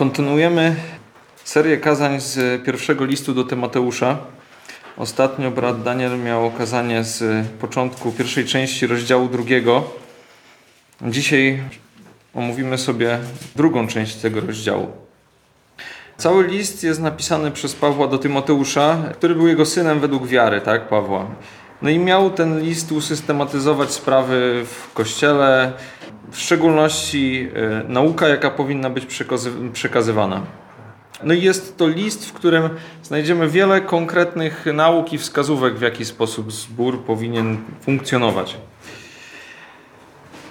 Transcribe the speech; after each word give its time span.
Kontynuujemy 0.00 0.76
serię 1.44 1.76
kazań 1.76 2.20
z 2.20 2.64
pierwszego 2.64 3.04
listu 3.04 3.34
do 3.34 3.44
Tymoteusza. 3.44 4.18
Ostatnio 4.96 5.50
brat 5.50 5.82
Daniel 5.82 6.18
miał 6.18 6.50
kazanie 6.50 7.04
z 7.04 7.46
początku 7.46 8.12
pierwszej 8.12 8.44
części 8.44 8.86
rozdziału 8.86 9.28
drugiego. 9.28 9.84
Dzisiaj 11.02 11.62
omówimy 12.34 12.78
sobie 12.78 13.18
drugą 13.56 13.86
część 13.86 14.14
tego 14.14 14.40
rozdziału. 14.40 14.88
Cały 16.16 16.46
list 16.46 16.84
jest 16.84 17.00
napisany 17.00 17.50
przez 17.50 17.74
Pawła 17.74 18.06
do 18.06 18.18
Tymoteusza, 18.18 18.98
który 19.12 19.34
był 19.34 19.48
jego 19.48 19.66
synem 19.66 20.00
według 20.00 20.26
wiary, 20.26 20.60
tak, 20.60 20.88
Pawła. 20.88 21.26
No 21.82 21.90
i 21.90 21.98
miał 21.98 22.30
ten 22.30 22.60
list 22.60 22.92
usystematyzować 22.92 23.90
sprawy 23.90 24.64
w 24.66 24.92
kościele, 24.94 25.72
w 26.30 26.38
szczególności 26.38 27.48
e, 27.54 27.84
nauka, 27.88 28.28
jaka 28.28 28.50
powinna 28.50 28.90
być 28.90 29.24
przekazywana. 29.72 30.42
No 31.22 31.34
i 31.34 31.42
jest 31.42 31.76
to 31.76 31.88
list, 31.88 32.28
w 32.28 32.32
którym 32.32 32.68
znajdziemy 33.02 33.48
wiele 33.48 33.80
konkretnych 33.80 34.66
nauk 34.74 35.12
i 35.12 35.18
wskazówek, 35.18 35.74
w 35.74 35.80
jaki 35.80 36.04
sposób 36.04 36.52
zbór 36.52 37.04
powinien 37.04 37.58
funkcjonować. 37.80 38.56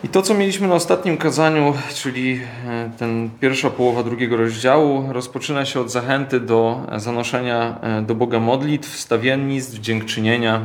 I 0.03 0.09
to, 0.09 0.21
co 0.21 0.33
mieliśmy 0.33 0.67
na 0.67 0.73
ostatnim 0.73 1.17
kazaniu, 1.17 1.73
czyli 1.93 2.41
e, 2.67 2.91
ten 2.97 3.29
pierwsza 3.39 3.69
połowa 3.69 4.03
drugiego 4.03 4.37
rozdziału, 4.37 5.13
rozpoczyna 5.13 5.65
się 5.65 5.79
od 5.79 5.91
zachęty 5.91 6.39
do 6.39 6.81
zanoszenia 6.97 7.79
e, 7.81 8.01
do 8.01 8.15
Boga 8.15 8.39
modlitw, 8.39 8.99
stawiennictw, 8.99 9.79
dziękczynienia. 9.79 10.61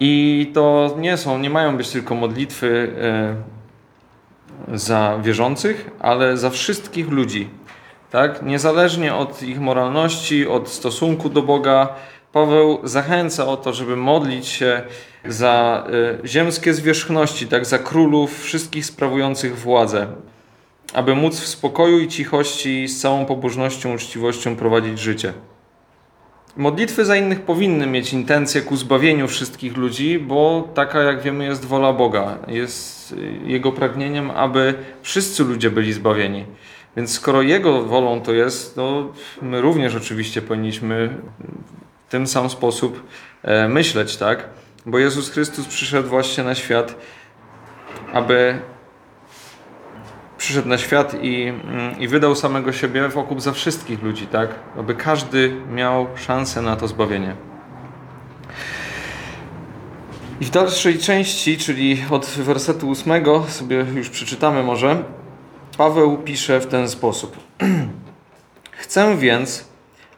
I 0.00 0.50
to 0.54 0.94
nie 0.98 1.16
są, 1.16 1.38
nie 1.38 1.50
mają 1.50 1.76
być 1.76 1.90
tylko 1.90 2.14
modlitwy 2.14 2.92
za 4.74 5.18
wierzących, 5.22 5.90
ale 6.00 6.36
za 6.36 6.50
wszystkich 6.50 7.10
ludzi. 7.10 7.48
Tak? 8.10 8.42
Niezależnie 8.42 9.14
od 9.14 9.42
ich 9.42 9.60
moralności, 9.60 10.46
od 10.48 10.68
stosunku 10.68 11.28
do 11.28 11.42
Boga, 11.42 11.94
Paweł 12.32 12.80
zachęca 12.84 13.46
o 13.46 13.56
to, 13.56 13.72
żeby 13.72 13.96
modlić 13.96 14.46
się 14.46 14.82
za 15.24 15.86
y, 16.24 16.28
ziemskie 16.28 16.74
zwierzchności, 16.74 17.46
tak? 17.46 17.66
za 17.66 17.78
królów, 17.78 18.42
wszystkich 18.42 18.86
sprawujących 18.86 19.58
władzę, 19.58 20.06
aby 20.94 21.14
móc 21.14 21.40
w 21.40 21.46
spokoju 21.46 22.00
i 22.00 22.08
cichości 22.08 22.88
z 22.88 23.00
całą 23.00 23.26
pobożnością, 23.26 23.94
uczciwością 23.94 24.56
prowadzić 24.56 24.98
życie. 24.98 25.32
Modlitwy 26.56 27.04
za 27.04 27.16
innych 27.16 27.40
powinny 27.40 27.86
mieć 27.86 28.12
intencję 28.12 28.62
ku 28.62 28.76
zbawieniu 28.76 29.28
wszystkich 29.28 29.76
ludzi, 29.76 30.18
bo 30.18 30.68
taka, 30.74 31.02
jak 31.02 31.22
wiemy, 31.22 31.44
jest 31.44 31.64
wola 31.64 31.92
Boga. 31.92 32.38
Jest 32.48 33.14
Jego 33.44 33.72
pragnieniem, 33.72 34.30
aby 34.30 34.74
wszyscy 35.02 35.44
ludzie 35.44 35.70
byli 35.70 35.92
zbawieni. 35.92 36.44
Więc 36.96 37.12
skoro 37.12 37.42
Jego 37.42 37.82
wolą 37.82 38.20
to 38.20 38.32
jest, 38.32 38.74
to 38.74 39.12
my 39.42 39.60
również 39.60 39.94
oczywiście 39.94 40.42
powinniśmy 40.42 41.16
w 42.08 42.10
ten 42.10 42.26
sam 42.26 42.50
sposób 42.50 43.02
e, 43.42 43.68
myśleć, 43.68 44.16
tak? 44.16 44.48
Bo 44.86 44.98
Jezus 44.98 45.30
Chrystus 45.30 45.66
przyszedł 45.66 46.08
właśnie 46.08 46.44
na 46.44 46.54
świat, 46.54 46.94
aby 48.12 48.58
przyszedł 50.44 50.68
na 50.68 50.78
świat 50.78 51.14
i, 51.22 51.42
mm, 51.42 52.00
i 52.00 52.08
wydał 52.08 52.34
samego 52.34 52.72
siebie 52.72 53.08
w 53.08 53.18
okup 53.18 53.40
za 53.40 53.52
wszystkich 53.52 54.02
ludzi, 54.02 54.26
tak? 54.26 54.48
Aby 54.78 54.94
każdy 54.94 55.56
miał 55.70 56.06
szansę 56.16 56.62
na 56.62 56.76
to 56.76 56.88
zbawienie. 56.88 57.34
I 60.40 60.44
w 60.44 60.50
dalszej 60.50 60.98
części, 60.98 61.58
czyli 61.58 62.04
od 62.10 62.26
wersetu 62.26 62.88
ósmego, 62.88 63.44
sobie 63.48 63.86
już 63.94 64.10
przeczytamy 64.10 64.62
może, 64.62 65.04
Paweł 65.78 66.18
pisze 66.18 66.60
w 66.60 66.66
ten 66.66 66.88
sposób. 66.88 67.36
Chcę 68.82 69.16
więc, 69.16 69.68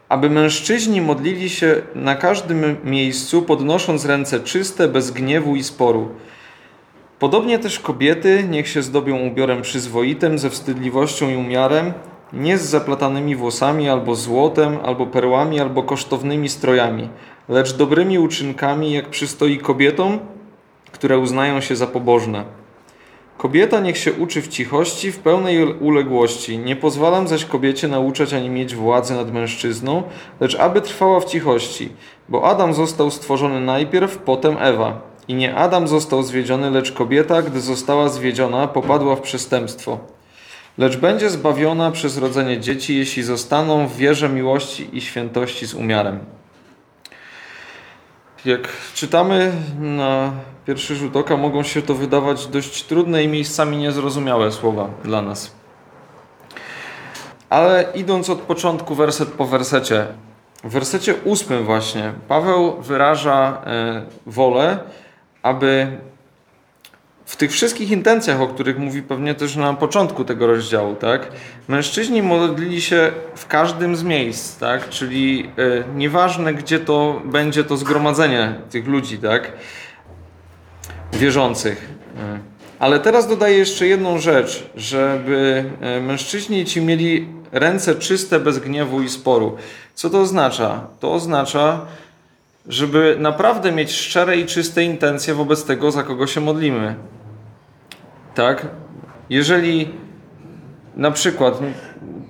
aby 0.09 0.29
mężczyźni 0.29 1.01
modlili 1.01 1.49
się 1.49 1.81
na 1.95 2.15
każdym 2.15 2.77
miejscu, 2.83 3.41
podnosząc 3.41 4.05
ręce 4.05 4.39
czyste, 4.39 4.87
bez 4.87 5.11
gniewu 5.11 5.55
i 5.55 5.63
sporu 5.63 6.09
Podobnie 7.19 7.59
też 7.59 7.79
kobiety 7.79 8.45
niech 8.49 8.67
się 8.67 8.81
zdobią 8.81 9.27
ubiorem 9.27 9.61
przyzwoitym, 9.61 10.39
ze 10.39 10.49
wstydliwością 10.49 11.29
i 11.29 11.35
umiarem, 11.35 11.93
nie 12.33 12.57
z 12.57 12.61
zaplatanymi 12.61 13.35
włosami, 13.35 13.89
albo 13.89 14.15
złotem, 14.15 14.77
albo 14.83 15.05
perłami, 15.05 15.59
albo 15.59 15.83
kosztownymi 15.83 16.49
strojami, 16.49 17.09
lecz 17.49 17.73
dobrymi 17.73 18.19
uczynkami, 18.19 18.91
jak 18.91 19.09
przystoi 19.09 19.57
kobietom, 19.57 20.19
które 20.91 21.17
uznają 21.17 21.61
się 21.61 21.75
za 21.75 21.87
pobożne. 21.87 22.43
Kobieta 23.37 23.79
niech 23.79 23.97
się 23.97 24.13
uczy 24.13 24.41
w 24.41 24.47
cichości, 24.47 25.11
w 25.11 25.19
pełnej 25.19 25.73
uległości. 25.73 26.57
Nie 26.57 26.75
pozwalam 26.75 27.27
zaś 27.27 27.45
kobiecie 27.45 27.87
nauczać 27.87 28.33
ani 28.33 28.49
mieć 28.49 28.75
władzy 28.75 29.15
nad 29.15 29.33
mężczyzną, 29.33 30.03
lecz 30.39 30.55
aby 30.55 30.81
trwała 30.81 31.19
w 31.19 31.25
cichości, 31.25 31.89
bo 32.29 32.49
Adam 32.49 32.73
został 32.73 33.11
stworzony 33.11 33.61
najpierw, 33.61 34.17
potem 34.17 34.57
Ewa. 34.59 35.06
I 35.27 35.33
nie 35.33 35.55
Adam 35.55 35.87
został 35.87 36.23
zwiedziony, 36.23 36.71
lecz 36.71 36.91
kobieta, 36.91 37.41
gdy 37.41 37.61
została 37.61 38.09
zwiedziona, 38.09 38.67
popadła 38.67 39.15
w 39.15 39.21
przestępstwo. 39.21 39.99
Lecz 40.77 40.97
będzie 40.97 41.29
zbawiona 41.29 41.91
przez 41.91 42.17
rodzenie 42.17 42.59
dzieci, 42.59 42.97
jeśli 42.97 43.23
zostaną 43.23 43.87
w 43.87 43.95
wierze 43.95 44.29
miłości 44.29 44.89
i 44.93 45.01
świętości 45.01 45.65
z 45.65 45.73
umiarem. 45.73 46.19
Jak 48.45 48.67
czytamy 48.93 49.51
na 49.79 50.31
pierwszy 50.65 50.95
rzut 50.95 51.15
oka, 51.15 51.37
mogą 51.37 51.63
się 51.63 51.81
to 51.81 51.93
wydawać 51.93 52.47
dość 52.47 52.83
trudne 52.83 53.23
i 53.23 53.27
miejscami 53.27 53.77
niezrozumiałe 53.77 54.51
słowa 54.51 54.89
dla 55.03 55.21
nas. 55.21 55.51
Ale 57.49 57.85
idąc 57.95 58.29
od 58.29 58.39
początku, 58.39 58.95
werset 58.95 59.29
po 59.29 59.45
wersecie, 59.45 60.05
w 60.63 60.71
wersecie 60.71 61.15
ósmym 61.23 61.65
właśnie 61.65 62.13
Paweł 62.27 62.81
wyraża 62.81 63.61
e, 63.65 64.05
wolę, 64.25 64.79
aby 65.47 65.97
w 67.25 67.35
tych 67.35 67.51
wszystkich 67.51 67.91
intencjach, 67.91 68.41
o 68.41 68.47
których 68.47 68.77
mówi 68.77 69.01
pewnie 69.01 69.35
też 69.35 69.55
na 69.55 69.73
początku 69.73 70.25
tego 70.25 70.47
rozdziału, 70.47 70.95
tak, 70.95 71.31
mężczyźni 71.67 72.21
modlili 72.21 72.81
się 72.81 73.11
w 73.35 73.47
każdym 73.47 73.95
z 73.95 74.03
miejsc, 74.03 74.59
tak, 74.59 74.89
czyli 74.89 75.49
y, 75.59 75.83
nieważne 75.95 76.53
gdzie 76.53 76.79
to 76.79 77.21
będzie 77.25 77.63
to 77.63 77.77
zgromadzenie 77.77 78.55
tych 78.69 78.87
ludzi, 78.87 79.17
tak, 79.17 79.51
wierzących. 81.13 81.89
E, 82.19 82.39
ale 82.79 82.99
teraz 82.99 83.27
dodaję 83.27 83.57
jeszcze 83.57 83.87
jedną 83.87 84.19
rzecz, 84.19 84.69
żeby 84.75 85.65
e, 85.81 86.01
mężczyźni 86.01 86.65
ci 86.65 86.81
mieli 86.81 87.27
ręce 87.51 87.95
czyste 87.95 88.39
bez 88.39 88.59
gniewu 88.59 89.01
i 89.01 89.09
sporu. 89.09 89.57
Co 89.93 90.09
to 90.09 90.21
oznacza? 90.21 90.87
To 90.99 91.13
oznacza, 91.13 91.85
żeby 92.67 93.15
naprawdę 93.19 93.71
mieć 93.71 93.91
szczere 93.91 94.37
i 94.37 94.45
czyste 94.45 94.83
intencje 94.83 95.33
wobec 95.33 95.65
tego, 95.65 95.91
za 95.91 96.03
kogo 96.03 96.27
się 96.27 96.41
modlimy. 96.41 96.95
Tak? 98.35 98.67
Jeżeli 99.29 99.89
na 100.95 101.11
przykład, 101.11 101.59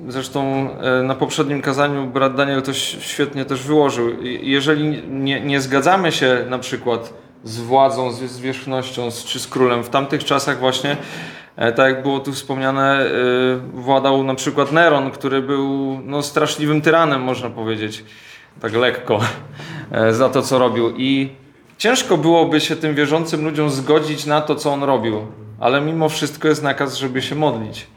zresztą 0.08 0.70
e, 0.80 1.03
na 1.03 1.16
poprzednim 1.16 1.62
kazaniu 1.62 2.08
brat 2.08 2.36
Daniel 2.36 2.62
to 2.62 2.74
świetnie 2.74 3.46
też 3.46 3.64
wyłożył, 3.64 4.24
jeżeli 4.42 5.03
nie, 5.09 5.42
nie 5.42 5.62
zgadzamy 5.62 6.12
się 6.12 6.46
na 6.50 6.59
przykład 6.59 7.14
z 7.44 7.59
władzą, 7.59 8.12
z 8.12 8.20
zwierzchnością 8.20 9.09
czy 9.26 9.40
z 9.40 9.47
królem, 9.47 9.84
w 9.84 9.90
tamtych 9.90 10.24
czasach 10.24 10.59
właśnie 10.59 10.97
e, 11.56 11.72
tak 11.72 11.94
jak 11.94 12.03
było 12.03 12.20
tu 12.20 12.34
wspomniane, 12.34 13.06
e, 13.06 13.09
władał 13.74 14.24
na 14.24 14.36
przykład 14.36 14.72
Neron, 14.72 15.12
który 15.12 15.42
był 15.42 16.00
no, 16.03 16.24
straszliwym 16.24 16.81
tyranem, 16.81 17.22
można 17.22 17.50
powiedzieć 17.50 18.03
tak 18.62 18.73
lekko 18.73 19.19
e, 19.91 20.13
za 20.13 20.29
to, 20.29 20.41
co 20.41 20.59
robił. 20.59 20.94
I 20.97 21.29
ciężko 21.78 22.18
byłoby 22.18 22.62
się 22.62 22.75
tym 22.75 22.95
wierzącym 22.95 23.45
ludziom 23.45 23.69
zgodzić 23.69 24.25
na 24.25 24.41
to, 24.41 24.56
co 24.56 24.73
on 24.73 24.84
robił, 24.84 25.28
ale 25.59 25.81
mimo 25.81 26.09
wszystko 26.09 26.47
jest 26.47 26.63
nakaz, 26.63 26.96
żeby 26.96 27.22
się 27.22 27.35
modlić. 27.35 27.88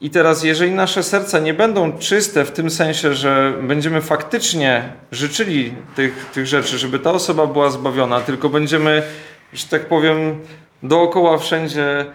I 0.00 0.10
teraz, 0.10 0.44
jeżeli 0.44 0.72
nasze 0.72 1.02
serca 1.02 1.38
nie 1.38 1.54
będą 1.54 1.98
czyste 1.98 2.44
w 2.44 2.50
tym 2.50 2.70
sensie, 2.70 3.14
że 3.14 3.52
będziemy 3.62 4.00
faktycznie 4.00 4.92
życzyli 5.12 5.74
tych, 5.96 6.30
tych 6.34 6.46
rzeczy, 6.46 6.78
żeby 6.78 6.98
ta 6.98 7.12
osoba 7.12 7.46
była 7.46 7.70
zbawiona, 7.70 8.20
tylko 8.20 8.48
będziemy, 8.48 9.02
że 9.52 9.66
tak 9.66 9.86
powiem, 9.86 10.40
dookoła 10.82 11.38
wszędzie 11.38 12.06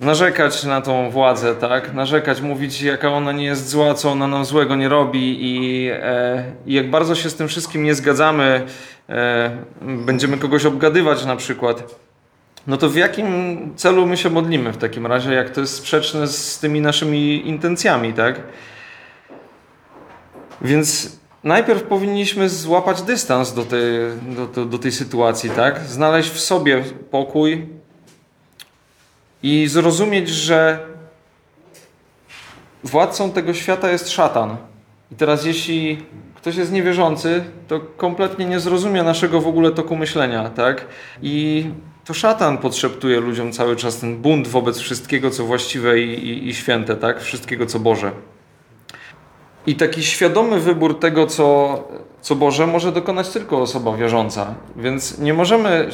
narzekać 0.00 0.64
na 0.64 0.80
tą 0.80 1.10
władzę, 1.10 1.54
tak? 1.54 1.94
Narzekać, 1.94 2.40
mówić 2.40 2.82
jaka 2.82 3.08
ona 3.08 3.32
nie 3.32 3.44
jest 3.44 3.68
zła, 3.68 3.94
co 3.94 4.10
ona 4.10 4.26
nam 4.26 4.44
złego 4.44 4.76
nie 4.76 4.88
robi 4.88 5.38
i, 5.40 5.88
e, 5.92 6.44
i 6.66 6.74
jak 6.74 6.90
bardzo 6.90 7.14
się 7.14 7.30
z 7.30 7.36
tym 7.36 7.48
wszystkim 7.48 7.82
nie 7.82 7.94
zgadzamy, 7.94 8.66
e, 9.08 9.50
będziemy 9.82 10.38
kogoś 10.38 10.64
obgadywać 10.64 11.24
na 11.24 11.36
przykład, 11.36 11.94
no 12.66 12.76
to 12.76 12.88
w 12.88 12.96
jakim 12.96 13.26
celu 13.76 14.06
my 14.06 14.16
się 14.16 14.30
modlimy 14.30 14.72
w 14.72 14.76
takim 14.76 15.06
razie, 15.06 15.32
jak 15.32 15.50
to 15.50 15.60
jest 15.60 15.74
sprzeczne 15.74 16.26
z 16.26 16.58
tymi 16.58 16.80
naszymi 16.80 17.48
intencjami, 17.48 18.12
tak? 18.12 18.40
Więc 20.62 21.18
najpierw 21.44 21.82
powinniśmy 21.82 22.48
złapać 22.48 23.02
dystans 23.02 23.54
do 23.54 23.64
tej, 23.64 23.82
do, 24.22 24.46
do, 24.46 24.64
do 24.64 24.78
tej 24.78 24.92
sytuacji, 24.92 25.50
tak? 25.50 25.80
Znaleźć 25.80 26.30
w 26.30 26.40
sobie 26.40 26.84
pokój, 27.10 27.77
i 29.42 29.66
zrozumieć, 29.68 30.28
że 30.28 30.78
władcą 32.84 33.32
tego 33.32 33.54
świata 33.54 33.90
jest 33.90 34.10
szatan. 34.10 34.56
I 35.12 35.14
teraz 35.14 35.44
jeśli 35.44 36.06
ktoś 36.34 36.56
jest 36.56 36.72
niewierzący, 36.72 37.44
to 37.68 37.80
kompletnie 37.80 38.46
nie 38.46 38.60
zrozumie 38.60 39.02
naszego 39.02 39.40
w 39.40 39.46
ogóle 39.46 39.70
toku 39.70 39.96
myślenia, 39.96 40.50
tak? 40.50 40.86
I 41.22 41.66
to 42.04 42.14
szatan 42.14 42.58
podszeptuje 42.58 43.20
ludziom 43.20 43.52
cały 43.52 43.76
czas 43.76 44.00
ten 44.00 44.16
bunt 44.16 44.48
wobec 44.48 44.78
wszystkiego, 44.78 45.30
co 45.30 45.44
właściwe 45.44 46.00
i, 46.00 46.28
i, 46.28 46.48
i 46.48 46.54
święte, 46.54 46.96
tak? 46.96 47.20
Wszystkiego, 47.20 47.66
co 47.66 47.78
Boże. 47.78 48.12
I 49.66 49.76
taki 49.76 50.02
świadomy 50.02 50.60
wybór 50.60 51.00
tego, 51.00 51.26
co, 51.26 51.88
co 52.20 52.34
Boże, 52.34 52.66
może 52.66 52.92
dokonać 52.92 53.28
tylko 53.28 53.60
osoba 53.60 53.96
wierząca. 53.96 54.54
Więc 54.76 55.18
nie 55.18 55.34
możemy, 55.34 55.88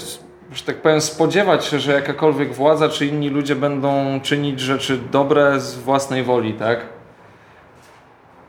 że 0.53 0.65
tak 0.65 0.77
powiem, 0.77 1.01
spodziewać 1.01 1.65
się, 1.65 1.79
że 1.79 1.93
jakakolwiek 1.93 2.55
władza 2.55 2.89
czy 2.89 3.07
inni 3.07 3.29
ludzie 3.29 3.57
będą 3.57 4.21
czynić 4.21 4.61
rzeczy 4.61 4.99
dobre 5.13 5.61
z 5.61 5.75
własnej 5.75 6.25
woli, 6.25 6.55
tak? 6.55 6.87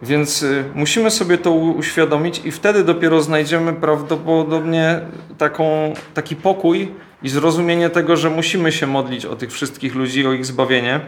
Więc 0.01 0.43
y, 0.43 0.63
musimy 0.75 1.11
sobie 1.11 1.37
to 1.37 1.51
uświadomić 1.51 2.41
i 2.45 2.51
wtedy 2.51 2.83
dopiero 2.83 3.21
znajdziemy 3.21 3.73
prawdopodobnie 3.73 4.99
taką, 5.37 5.93
taki 6.13 6.35
pokój 6.35 6.91
i 7.23 7.29
zrozumienie 7.29 7.89
tego, 7.89 8.17
że 8.17 8.29
musimy 8.29 8.71
się 8.71 8.87
modlić 8.87 9.25
o 9.25 9.35
tych 9.35 9.51
wszystkich 9.51 9.95
ludzi, 9.95 10.27
o 10.27 10.33
ich 10.33 10.45
zbawienie. 10.45 10.99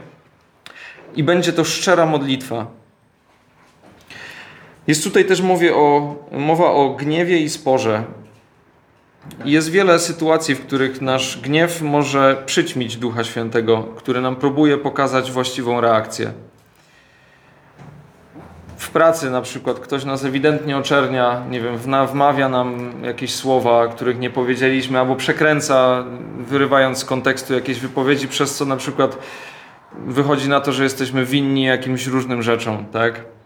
I 1.16 1.24
będzie 1.24 1.54
to 1.54 1.64
szczera 1.64 2.06
modlitwa. 2.06 2.68
Jest 4.88 5.04
tutaj 5.04 5.26
też 5.26 5.42
o, 5.74 6.16
mowa 6.32 6.72
o 6.72 6.90
gniewie 6.90 7.40
i 7.40 7.50
sporze. 7.50 8.04
Jest 9.46 9.70
wiele 9.70 10.00
sytuacji, 10.00 10.56
w 10.56 10.62
których 10.62 11.02
nasz 11.02 11.42
gniew 11.42 11.82
może 11.82 12.44
przyćmić 12.46 12.98
Ducha 12.98 13.24
Świętego, 13.24 13.84
który 13.84 14.22
nam 14.22 14.36
próbuje 14.36 14.78
pokazać 14.78 15.32
właściwą 15.32 15.82
reakcję. 15.82 16.32
W 18.78 18.90
pracy 18.90 19.30
na 19.32 19.42
przykład 19.42 19.80
ktoś 19.80 20.06
nas 20.06 20.26
ewidentnie 20.26 20.78
oczernia, 20.78 21.44
nie 21.50 21.62
wiem, 21.62 21.78
wmawia 22.08 22.50
nam 22.50 22.94
jakieś 23.04 23.36
słowa, 23.36 23.88
których 23.88 24.20
nie 24.20 24.30
powiedzieliśmy, 24.30 25.00
albo 25.00 25.16
przekręca, 25.16 26.06
wyrywając 26.40 26.98
z 26.98 27.06
kontekstu 27.06 27.54
jakieś 27.54 27.80
wypowiedzi, 27.80 28.28
przez 28.28 28.56
co 28.56 28.66
na 28.66 28.76
przykład 28.76 29.18
wychodzi 29.94 30.50
na 30.50 30.62
to, 30.62 30.72
że 30.72 30.84
jesteśmy 30.84 31.26
winni 31.26 31.64
jakimś 31.64 32.08
różnym 32.08 32.42
rzeczom, 32.42 32.86
tak? 32.92 33.37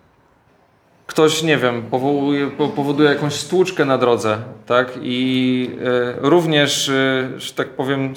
Ktoś, 1.11 1.43
nie 1.43 1.57
wiem, 1.57 1.81
powoduje, 1.81 2.49
powoduje 2.75 3.09
jakąś 3.09 3.33
stłuczkę 3.33 3.85
na 3.85 3.97
drodze, 3.97 4.37
tak? 4.65 4.91
I 5.01 5.69
y, 5.79 6.29
również, 6.29 6.87
y, 6.87 7.33
że 7.37 7.53
tak 7.53 7.69
powiem, 7.69 8.13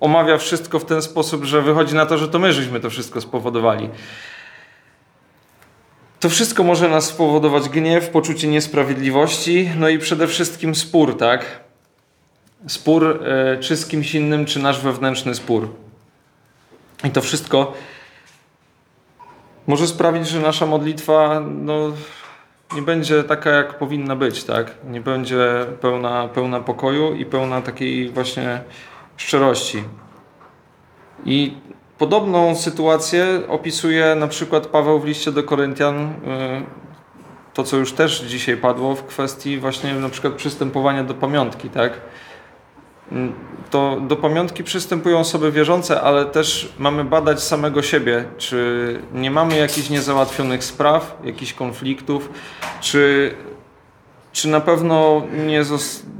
omawia 0.00 0.38
wszystko 0.38 0.78
w 0.78 0.84
ten 0.84 1.02
sposób, 1.02 1.44
że 1.44 1.62
wychodzi 1.62 1.94
na 1.94 2.06
to, 2.06 2.18
że 2.18 2.28
to 2.28 2.38
my 2.38 2.52
żeśmy 2.52 2.80
to 2.80 2.90
wszystko 2.90 3.20
spowodowali. 3.20 3.90
To 6.20 6.28
wszystko 6.28 6.62
może 6.62 6.88
nas 6.88 7.06
spowodować 7.06 7.68
gniew, 7.68 8.08
poczucie 8.08 8.48
niesprawiedliwości, 8.48 9.70
no 9.78 9.88
i 9.88 9.98
przede 9.98 10.26
wszystkim 10.26 10.74
spór, 10.74 11.18
tak? 11.18 11.60
Spór 12.66 13.04
y, 13.56 13.60
czy 13.60 13.76
z 13.76 13.86
kimś 13.86 14.14
innym, 14.14 14.44
czy 14.44 14.58
nasz 14.58 14.80
wewnętrzny 14.80 15.34
spór. 15.34 15.68
I 17.04 17.10
to 17.10 17.20
wszystko 17.20 17.72
może 19.72 19.86
sprawić, 19.86 20.28
że 20.28 20.40
nasza 20.40 20.66
modlitwa 20.66 21.40
no, 21.40 21.92
nie 22.74 22.82
będzie 22.82 23.24
taka, 23.24 23.50
jak 23.50 23.78
powinna 23.78 24.16
być, 24.16 24.44
tak? 24.44 24.74
Nie 24.90 25.00
będzie 25.00 25.66
pełna, 25.80 26.28
pełna 26.28 26.60
pokoju 26.60 27.14
i 27.14 27.24
pełna 27.24 27.62
takiej 27.62 28.08
właśnie 28.08 28.60
szczerości. 29.16 29.84
I 31.24 31.54
podobną 31.98 32.54
sytuację 32.54 33.26
opisuje 33.48 34.14
na 34.14 34.28
przykład 34.28 34.66
Paweł 34.66 35.00
w 35.00 35.04
liście 35.04 35.32
do 35.32 35.42
Koryntian, 35.42 36.06
y, 36.06 36.12
to 37.54 37.64
co 37.64 37.76
już 37.76 37.92
też 37.92 38.20
dzisiaj 38.20 38.56
padło 38.56 38.94
w 38.94 39.04
kwestii 39.04 39.58
właśnie 39.58 39.94
na 39.94 40.08
przykład 40.08 40.32
przystępowania 40.32 41.04
do 41.04 41.14
pamiątki, 41.14 41.70
tak? 41.70 41.92
To 43.70 44.00
do 44.00 44.16
pamiątki 44.16 44.64
przystępują 44.64 45.18
osoby 45.18 45.52
wierzące, 45.52 46.00
ale 46.00 46.24
też 46.24 46.72
mamy 46.78 47.04
badać 47.04 47.42
samego 47.42 47.82
siebie, 47.82 48.24
czy 48.38 49.00
nie 49.14 49.30
mamy 49.30 49.56
jakichś 49.56 49.90
niezałatwionych 49.90 50.64
spraw, 50.64 51.18
jakichś 51.24 51.52
konfliktów, 51.52 52.30
czy, 52.80 53.34
czy 54.32 54.48
na 54.48 54.60
pewno 54.60 55.22
nie, 55.46 55.62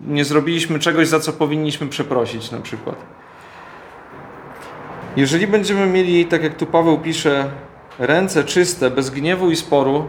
nie 0.06 0.24
zrobiliśmy 0.24 0.78
czegoś, 0.78 1.08
za 1.08 1.20
co 1.20 1.32
powinniśmy 1.32 1.86
przeprosić 1.86 2.50
na 2.50 2.60
przykład. 2.60 2.96
Jeżeli 5.16 5.46
będziemy 5.46 5.86
mieli, 5.86 6.26
tak 6.26 6.42
jak 6.42 6.56
tu 6.56 6.66
Paweł 6.66 6.98
pisze, 6.98 7.50
ręce 7.98 8.44
czyste, 8.44 8.90
bez 8.90 9.10
gniewu 9.10 9.50
i 9.50 9.56
sporu, 9.56 10.08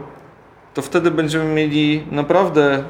to 0.74 0.82
wtedy 0.82 1.12
będziemy 1.12 1.46
mieli 1.46 2.04
naprawdę 2.12 2.74
e, 2.74 2.84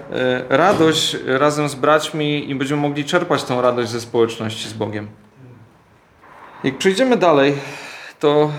radość 0.58 1.18
razem 1.26 1.70
z 1.70 1.76
braćmi 1.76 2.50
i 2.50 2.56
będziemy 2.56 2.82
mogli 2.82 3.06
czerpać 3.06 3.44
tą 3.44 3.62
radość 3.62 3.90
ze 3.90 4.02
społeczności 4.02 4.70
z 4.70 4.74
Bogiem. 4.74 5.08
Jak 6.64 6.78
przejdziemy 6.78 7.18
dalej, 7.18 7.54
to 8.20 8.52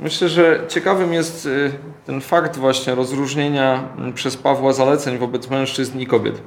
myślę, 0.00 0.28
że 0.28 0.64
ciekawym 0.68 1.12
jest 1.12 1.46
e, 1.46 1.72
ten 2.06 2.20
fakt 2.20 2.56
właśnie 2.56 2.94
rozróżnienia 2.94 3.88
przez 4.14 4.36
Pawła 4.36 4.72
zaleceń 4.72 5.18
wobec 5.18 5.50
mężczyzn 5.50 5.98
i 5.98 6.06
kobiet. 6.06 6.42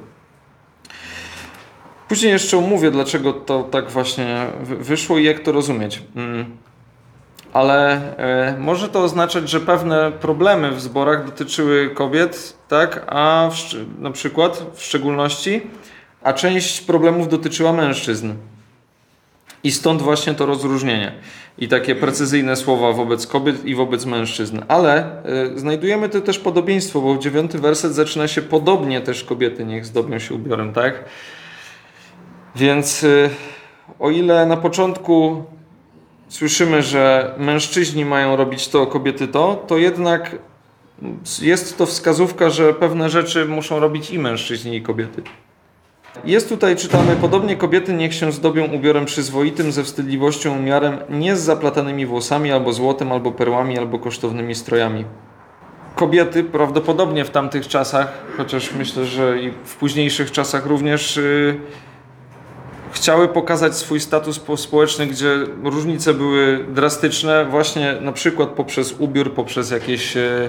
Później 2.08 2.32
jeszcze 2.32 2.58
omówię, 2.58 2.90
dlaczego 2.90 3.32
to 3.32 3.62
tak 3.62 3.90
właśnie 3.90 4.46
wyszło 4.62 5.18
i 5.18 5.24
jak 5.24 5.40
to 5.40 5.52
rozumieć. 5.52 6.02
Ale 7.56 8.00
e, 8.18 8.56
może 8.58 8.88
to 8.88 9.02
oznaczać, 9.02 9.50
że 9.50 9.60
pewne 9.60 10.12
problemy 10.12 10.70
w 10.70 10.80
zborach 10.80 11.26
dotyczyły 11.26 11.90
kobiet, 11.90 12.56
tak, 12.68 13.04
a 13.06 13.50
w, 13.52 14.00
na 14.00 14.10
przykład 14.10 14.66
w 14.74 14.82
szczególności, 14.82 15.60
a 16.22 16.32
część 16.32 16.80
problemów 16.80 17.28
dotyczyła 17.28 17.72
mężczyzn. 17.72 18.34
I 19.64 19.72
stąd 19.72 20.02
właśnie 20.02 20.34
to 20.34 20.46
rozróżnienie 20.46 21.12
i 21.58 21.68
takie 21.68 21.94
precyzyjne 21.94 22.56
słowa 22.56 22.92
wobec 22.92 23.26
kobiet 23.26 23.64
i 23.64 23.74
wobec 23.74 24.06
mężczyzn. 24.06 24.58
Ale 24.68 25.22
y, 25.54 25.58
znajdujemy 25.58 26.08
tu 26.08 26.20
też 26.20 26.38
podobieństwo, 26.38 27.00
bo 27.00 27.18
dziewiąty 27.18 27.58
werset 27.58 27.94
zaczyna 27.94 28.28
się 28.28 28.42
podobnie 28.42 29.00
też 29.00 29.24
kobiety 29.24 29.64
niech 29.64 29.86
zdobią 29.86 30.18
się 30.18 30.34
ubiorem, 30.34 30.72
tak? 30.72 31.04
Więc 32.56 33.04
y, 33.04 33.30
o 33.98 34.10
ile 34.10 34.46
na 34.46 34.56
początku 34.56 35.44
słyszymy, 36.28 36.82
że 36.82 37.34
mężczyźni 37.38 38.04
mają 38.04 38.36
robić 38.36 38.68
to, 38.68 38.86
kobiety 38.86 39.28
to, 39.28 39.64
to 39.66 39.78
jednak 39.78 40.36
jest 41.42 41.78
to 41.78 41.86
wskazówka, 41.86 42.50
że 42.50 42.74
pewne 42.74 43.10
rzeczy 43.10 43.44
muszą 43.44 43.80
robić 43.80 44.10
i 44.10 44.18
mężczyźni, 44.18 44.76
i 44.76 44.82
kobiety. 44.82 45.22
Jest 46.24 46.48
tutaj, 46.48 46.76
czytamy, 46.76 47.16
podobnie 47.16 47.56
kobiety 47.56 47.92
niech 47.92 48.14
się 48.14 48.32
zdobią 48.32 48.64
ubiorem 48.64 49.04
przyzwoitym, 49.04 49.72
ze 49.72 49.84
wstydliwością 49.84 50.58
umiarem, 50.58 50.98
nie 51.10 51.36
z 51.36 51.40
zaplatanymi 51.40 52.06
włosami, 52.06 52.52
albo 52.52 52.72
złotem, 52.72 53.12
albo 53.12 53.32
perłami, 53.32 53.78
albo 53.78 53.98
kosztownymi 53.98 54.54
strojami. 54.54 55.04
Kobiety 55.94 56.44
prawdopodobnie 56.44 57.24
w 57.24 57.30
tamtych 57.30 57.68
czasach, 57.68 58.12
chociaż 58.36 58.72
myślę, 58.72 59.04
że 59.04 59.42
i 59.42 59.50
w 59.64 59.76
późniejszych 59.76 60.32
czasach 60.32 60.66
również, 60.66 61.16
yy, 61.16 61.60
chciały 62.96 63.28
pokazać 63.28 63.76
swój 63.76 64.00
status 64.00 64.40
społeczny, 64.56 65.06
gdzie 65.06 65.36
różnice 65.64 66.14
były 66.14 66.64
drastyczne, 66.68 67.44
właśnie 67.44 67.96
na 68.00 68.12
przykład 68.12 68.48
poprzez 68.48 68.94
ubiór, 68.98 69.34
poprzez 69.34 69.70
jakieś 69.70 70.16
e, 70.16 70.48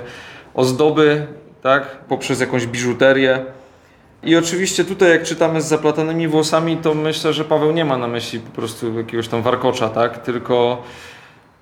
ozdoby, 0.53 1.27
tak? 1.63 1.97
poprzez 2.07 2.39
jakąś 2.39 2.67
biżuterię. 2.67 3.45
I 4.23 4.35
oczywiście 4.35 4.85
tutaj, 4.85 5.09
jak 5.09 5.23
czytamy 5.23 5.61
z 5.61 5.65
zaplatanymi 5.65 6.27
włosami, 6.27 6.77
to 6.77 6.93
myślę, 6.93 7.33
że 7.33 7.45
Paweł 7.45 7.71
nie 7.71 7.85
ma 7.85 7.97
na 7.97 8.07
myśli 8.07 8.39
po 8.39 8.51
prostu 8.51 8.97
jakiegoś 8.97 9.27
tam 9.27 9.41
warkocza, 9.41 9.89
tak? 9.89 10.23
tylko 10.23 10.83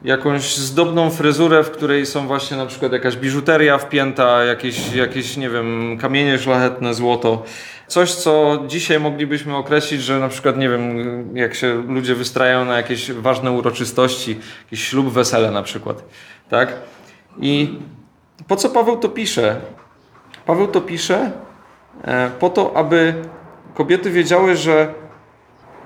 jakąś 0.03 0.57
zdobną 0.57 1.09
fryzurę, 1.09 1.63
w 1.63 1.71
której 1.71 2.05
są 2.05 2.27
właśnie 2.27 2.57
na 2.57 2.65
przykład 2.65 2.91
jakaś 2.91 3.15
biżuteria 3.17 3.77
wpięta, 3.77 4.43
jakieś, 4.43 4.93
jakieś 4.93 5.37
nie 5.37 5.49
wiem, 5.49 5.97
kamienie 6.01 6.39
szlachetne, 6.39 6.93
złoto. 6.93 7.43
Coś, 7.87 8.13
co 8.13 8.63
dzisiaj 8.67 8.99
moglibyśmy 8.99 9.55
określić, 9.55 10.01
że 10.01 10.19
na 10.19 10.29
przykład, 10.29 10.57
nie 10.57 10.69
wiem, 10.69 11.37
jak 11.37 11.55
się 11.55 11.83
ludzie 11.87 12.15
wystrajają 12.15 12.65
na 12.65 12.77
jakieś 12.77 13.11
ważne 13.11 13.51
uroczystości, 13.51 14.39
jakiś 14.63 14.87
ślub, 14.87 15.09
wesele 15.09 15.51
na 15.51 15.63
przykład, 15.63 16.03
tak? 16.49 16.73
I 17.39 17.79
po 18.47 18.55
co 18.55 18.69
Paweł 18.69 18.97
to 18.97 19.09
pisze? 19.09 19.61
Paweł 20.45 20.67
to 20.67 20.81
pisze 20.81 21.31
e, 22.03 22.29
po 22.39 22.49
to, 22.49 22.77
aby 22.77 23.13
kobiety 23.73 24.11
wiedziały, 24.11 24.55
że 24.55 24.93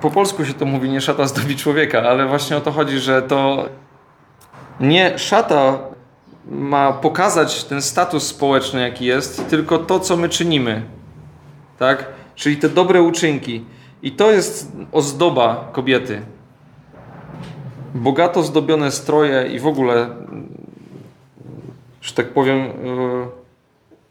po 0.01 0.11
polsku 0.11 0.45
się 0.45 0.53
to 0.53 0.65
mówi, 0.65 0.89
nie 0.89 1.01
szata 1.01 1.27
zdobi 1.27 1.55
człowieka, 1.55 2.01
ale 2.01 2.27
właśnie 2.27 2.57
o 2.57 2.61
to 2.61 2.71
chodzi, 2.71 2.99
że 2.99 3.21
to 3.21 3.69
nie 4.79 5.19
szata 5.19 5.79
ma 6.45 6.93
pokazać 6.93 7.63
ten 7.63 7.81
status 7.81 8.27
społeczny, 8.27 8.81
jaki 8.81 9.05
jest, 9.05 9.50
tylko 9.50 9.77
to, 9.77 10.00
co 10.00 10.17
my 10.17 10.29
czynimy. 10.29 10.81
Tak? 11.79 12.05
Czyli 12.36 12.57
te 12.57 12.69
dobre 12.69 13.01
uczynki. 13.01 13.65
I 14.01 14.12
to 14.12 14.31
jest 14.31 14.71
ozdoba 14.91 15.69
kobiety. 15.71 16.21
Bogato 17.95 18.43
zdobione 18.43 18.91
stroje 18.91 19.48
i 19.48 19.59
w 19.59 19.67
ogóle 19.67 20.09
że 22.01 22.13
tak 22.13 22.29
powiem, 22.29 22.59
e, 22.59 22.71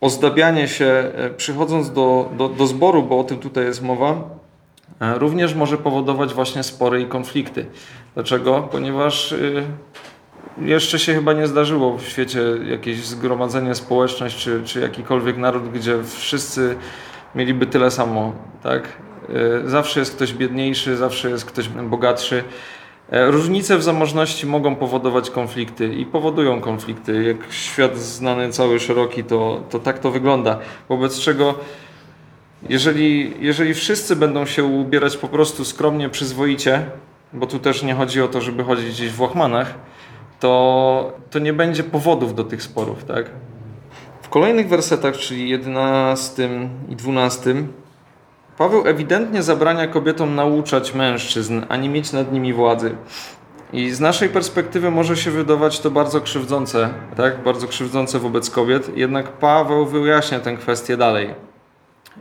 ozdabianie 0.01 0.69
się 0.69 0.85
e, 0.85 1.31
przychodząc 1.31 1.93
do, 1.93 2.31
do, 2.37 2.49
do 2.49 2.67
zboru, 2.67 3.03
bo 3.03 3.19
o 3.19 3.25
tym 3.25 3.39
tutaj 3.39 3.65
jest 3.65 3.83
mowa, 3.83 4.21
e, 5.01 5.19
również 5.19 5.55
może 5.55 5.79
powodować 5.79 6.35
właśnie 6.35 6.63
spory 6.63 7.03
i 7.03 7.07
konflikty. 7.07 7.67
Dlaczego? 8.15 8.69
Ponieważ 8.73 9.35
jeszcze 10.61 10.99
się 10.99 11.15
chyba 11.15 11.33
nie 11.33 11.47
zdarzyło 11.47 11.99
w 11.99 12.03
świecie 12.03 12.41
jakieś 12.65 13.07
zgromadzenie, 13.07 13.75
społeczność 13.75 14.37
czy, 14.37 14.63
czy 14.65 14.81
jakikolwiek 14.81 15.37
naród, 15.37 15.69
gdzie 15.73 16.03
wszyscy 16.05 16.77
mieliby 17.35 17.67
tyle 17.67 17.91
samo, 17.91 18.33
tak? 18.63 18.83
Zawsze 19.65 20.01
jest 20.01 20.17
ktoś 20.17 20.33
biedniejszy, 20.33 20.97
zawsze 20.97 21.31
jest 21.31 21.45
ktoś 21.45 21.69
bogatszy. 21.69 22.45
E, 23.11 23.31
różnice 23.31 23.79
w 23.79 23.83
zamożności 23.83 24.47
mogą 24.47 24.77
powodować 24.77 25.31
konflikty 25.31 25.95
i 25.95 26.07
powodują 26.07 26.61
konflikty. 26.61 27.23
Jak 27.23 27.53
świat 27.53 27.99
znany 27.99 28.53
cały 28.53 28.81
szeroki, 28.81 29.25
to, 29.25 29.63
to 29.71 29.79
tak 29.79 29.99
to 29.99 30.11
wygląda. 30.11 30.59
Wobec 30.89 31.21
czego, 31.21 31.55
jeżeli, 32.69 33.35
jeżeli 33.41 33.75
wszyscy 33.75 34.17
będą 34.17 34.47
się 34.47 34.65
ubierać 34.65 35.17
po 35.17 35.29
prostu 35.29 35.65
skromnie, 35.65 36.09
przyzwoicie, 36.09 36.87
bo 37.33 37.47
tu 37.47 37.59
też 37.59 37.83
nie 37.83 37.95
chodzi 37.95 38.23
o 38.23 38.29
to, 38.29 38.41
żeby 38.41 38.65
chodzić 38.65 38.89
gdzieś 38.89 39.11
w 39.11 39.21
łachmanach, 39.21 39.75
to, 40.41 41.13
to 41.31 41.39
nie 41.39 41.53
będzie 41.53 41.85
powodów 41.85 42.35
do 42.35 42.45
tych 42.45 42.63
sporów. 42.63 43.05
Tak? 43.05 43.31
W 44.23 44.29
kolejnych 44.29 44.69
wersetach, 44.69 45.17
czyli 45.17 45.49
11 45.49 46.49
i 46.89 46.97
12, 46.97 47.55
Paweł 48.59 48.83
ewidentnie 48.87 49.43
zabrania 49.43 49.87
kobietom 49.87 50.35
nauczać 50.35 50.95
mężczyzn, 50.95 51.63
a 51.69 51.77
nie 51.77 51.89
mieć 51.89 52.13
nad 52.13 52.33
nimi 52.33 52.53
władzy. 52.53 52.95
I 53.73 53.91
z 53.91 54.01
naszej 54.01 54.29
perspektywy 54.29 54.91
może 54.91 55.17
się 55.17 55.31
wydawać 55.31 55.81
to 55.81 55.91
bardzo 55.91 56.21
krzywdzące, 56.21 56.89
tak? 57.17 57.43
Bardzo 57.43 57.69
krzywdzące 57.69 58.19
wobec 58.19 58.51
kobiet, 58.51 58.97
jednak 58.97 59.33
Paweł 59.33 59.87
wyjaśnia 59.87 60.41
tę 60.41 60.57
kwestię 60.57 60.97
dalej. 60.97 61.35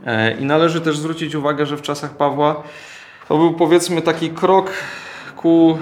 E, 0.06 0.36
I 0.36 0.44
należy 0.44 0.80
też 0.80 0.98
zwrócić 0.98 1.34
uwagę, 1.34 1.66
że 1.66 1.76
w 1.76 1.82
czasach 1.82 2.10
Pawła 2.10 2.62
to 3.28 3.38
był 3.38 3.54
powiedzmy 3.54 4.02
taki 4.02 4.30
krok 4.30 4.70
ku 5.36 5.78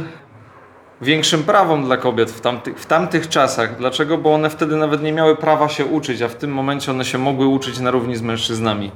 większym 1.01 1.43
prawom 1.43 1.85
dla 1.85 1.97
kobiet 1.97 2.31
w 2.31 2.41
tamtych, 2.41 2.81
w 2.81 2.87
tamtych 2.87 3.29
czasach. 3.29 3.77
Dlaczego? 3.77 4.19
Bo 4.19 4.35
one 4.35 4.51
wtedy 4.51 4.77
nawet 4.77 5.03
nie 5.03 5.13
miały 5.13 5.37
prawa 5.37 5.69
się 5.69 5.85
uczyć, 5.85 6.23
a 6.23 6.29
w 6.29 6.35
tym 6.35 6.53
momencie 6.53 6.91
one 6.91 7.05
się 7.05 7.19
mogły 7.19 7.47
uczyć 7.47 7.79
na 7.79 7.91
równi 7.91 8.17
z 8.17 8.23
mężczyznami. 8.23 8.91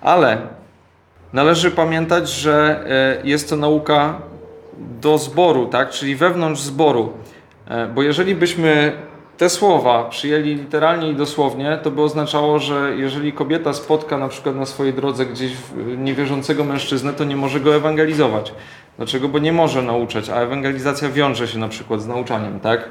Ale 0.00 0.38
Należy 1.32 1.70
pamiętać, 1.70 2.30
że 2.30 2.84
e, 3.22 3.28
jest 3.28 3.50
to 3.50 3.56
nauka 3.56 4.20
do 5.00 5.18
zboru, 5.18 5.66
tak? 5.66 5.90
czyli 5.90 6.16
wewnątrz 6.16 6.60
zboru. 6.60 7.12
E, 7.68 7.86
bo 7.86 8.02
jeżeli 8.02 8.34
byśmy 8.34 8.92
te 9.36 9.50
słowa 9.50 10.04
przyjęli 10.04 10.54
literalnie 10.54 11.10
i 11.10 11.14
dosłownie, 11.14 11.78
to 11.82 11.90
by 11.90 12.02
oznaczało, 12.02 12.58
że 12.58 12.96
jeżeli 12.96 13.32
kobieta 13.32 13.72
spotka 13.72 14.18
na 14.18 14.28
przykład 14.28 14.56
na 14.56 14.66
swojej 14.66 14.94
drodze 14.94 15.26
gdzieś 15.26 15.52
niewierzącego 15.96 16.64
mężczyznę, 16.64 17.12
to 17.12 17.24
nie 17.24 17.36
może 17.36 17.60
go 17.60 17.76
ewangelizować. 17.76 18.52
Dlaczego? 18.98 19.28
Bo 19.28 19.38
nie 19.38 19.52
może 19.52 19.82
nauczać, 19.82 20.30
a 20.30 20.34
ewangelizacja 20.34 21.08
wiąże 21.08 21.48
się 21.48 21.58
na 21.58 21.68
przykład 21.68 22.02
z 22.02 22.06
nauczaniem, 22.06 22.60
tak? 22.60 22.88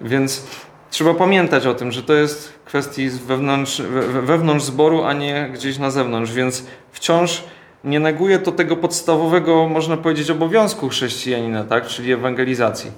Więc 0.00 0.46
trzeba 0.90 1.14
pamiętać 1.14 1.66
o 1.66 1.74
tym, 1.74 1.92
że 1.92 2.02
to 2.02 2.12
jest 2.12 2.52
kwestii 2.64 3.10
wewnątrz, 3.10 3.82
wewnątrz 4.22 4.64
zboru, 4.64 5.02
a 5.02 5.12
nie 5.12 5.50
gdzieś 5.52 5.78
na 5.78 5.90
zewnątrz, 5.90 6.32
więc 6.32 6.66
wciąż 6.92 7.44
nie 7.84 8.00
neguje 8.00 8.38
to 8.38 8.52
tego 8.52 8.76
podstawowego, 8.76 9.68
można 9.68 9.96
powiedzieć, 9.96 10.30
obowiązku 10.30 10.88
chrześcijanina, 10.88 11.64
tak? 11.64 11.86
czyli 11.86 12.12
ewangelizacji. 12.12 12.90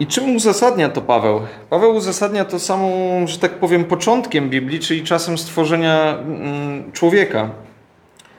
I 0.00 0.06
czym 0.06 0.36
uzasadnia 0.36 0.88
to 0.88 1.02
Paweł? 1.02 1.40
Paweł 1.70 1.94
uzasadnia 1.94 2.44
to 2.44 2.58
samą, 2.58 2.90
że 3.26 3.38
tak 3.38 3.54
powiem, 3.54 3.84
początkiem 3.84 4.50
Biblii, 4.50 4.80
czyli 4.80 5.04
czasem 5.04 5.38
stworzenia 5.38 6.18
mm, 6.18 6.92
człowieka. 6.92 7.50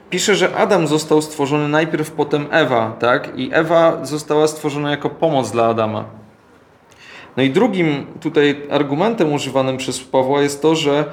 Pisze, 0.10 0.36
że 0.36 0.56
Adam 0.56 0.88
został 0.88 1.22
stworzony 1.22 1.68
najpierw, 1.68 2.12
potem 2.12 2.48
Ewa, 2.51 2.96
tak? 3.00 3.30
I 3.36 3.50
Ewa 3.54 4.06
została 4.06 4.48
stworzona 4.48 4.92
jako 4.92 5.10
pomoc 5.10 5.51
dla 5.51 5.66
Adama. 5.66 6.06
No 7.38 7.44
i 7.44 7.50
drugim 7.50 8.06
tutaj 8.22 8.62
argumentem 8.72 9.34
używanym 9.34 9.78
przez 9.78 10.00
Pawła 10.00 10.42
jest 10.42 10.62
to, 10.62 10.75
że 10.75 11.06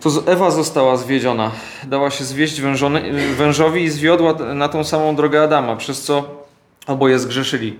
to 0.00 0.10
Ewa 0.26 0.50
została 0.50 0.96
zwiedziona. 0.96 1.50
Dała 1.86 2.10
się 2.10 2.24
zwieść 2.24 2.60
wężony, 2.60 3.12
wężowi 3.34 3.82
i 3.82 3.90
zwiodła 3.90 4.32
na 4.32 4.68
tą 4.68 4.84
samą 4.84 5.16
drogę 5.16 5.42
Adama, 5.42 5.76
przez 5.76 6.02
co 6.02 6.24
oboje 6.86 7.18
zgrzeszyli. 7.18 7.78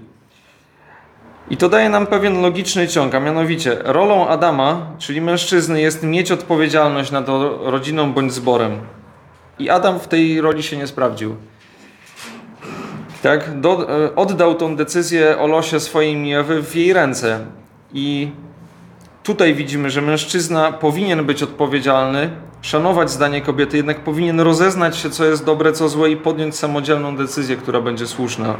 I 1.50 1.56
to 1.56 1.68
daje 1.68 1.88
nam 1.88 2.06
pewien 2.06 2.42
logiczny 2.42 2.88
ciąg, 2.88 3.14
a 3.14 3.20
mianowicie 3.20 3.76
rolą 3.84 4.28
Adama, 4.28 4.86
czyli 4.98 5.20
mężczyzny, 5.20 5.80
jest 5.80 6.02
mieć 6.02 6.32
odpowiedzialność 6.32 7.10
nad 7.10 7.26
rodziną 7.60 8.12
bądź 8.12 8.32
zborem. 8.32 8.80
I 9.58 9.70
Adam 9.70 10.00
w 10.00 10.08
tej 10.08 10.40
roli 10.40 10.62
się 10.62 10.76
nie 10.76 10.86
sprawdził. 10.86 11.36
Tak, 13.22 13.60
do, 13.60 14.04
e, 14.04 14.14
oddał 14.14 14.54
tą 14.54 14.76
decyzję 14.76 15.38
o 15.38 15.46
losie 15.46 15.80
swojej 15.80 16.32
Ewy 16.32 16.62
w 16.62 16.76
jej 16.76 16.92
ręce. 16.92 17.46
I 17.92 18.30
tutaj 19.22 19.54
widzimy, 19.54 19.90
że 19.90 20.02
mężczyzna 20.02 20.72
powinien 20.72 21.24
być 21.24 21.42
odpowiedzialny, 21.42 22.30
szanować 22.62 23.10
zdanie 23.10 23.40
kobiety, 23.40 23.76
jednak 23.76 24.00
powinien 24.00 24.40
rozeznać 24.40 24.96
się, 24.96 25.10
co 25.10 25.24
jest 25.24 25.44
dobre, 25.44 25.72
co 25.72 25.88
złe 25.88 26.10
i 26.10 26.16
podjąć 26.16 26.56
samodzielną 26.56 27.16
decyzję, 27.16 27.56
która 27.56 27.80
będzie 27.80 28.06
słuszna. 28.06 28.56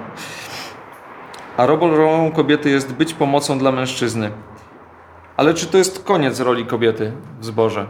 A 1.57 1.67
rolą 1.67 2.33
kobiety 2.33 2.71
jest 2.71 2.93
być 2.93 3.15
pomocą 3.15 3.59
dla 3.59 3.73
mężczyzny. 3.73 4.31
Ale 5.37 5.55
czy 5.55 5.67
to 5.67 5.79
jest 5.79 6.05
koniec 6.05 6.41
roli 6.41 6.67
kobiety 6.67 7.13
w 7.41 7.45
zborze? 7.45 7.87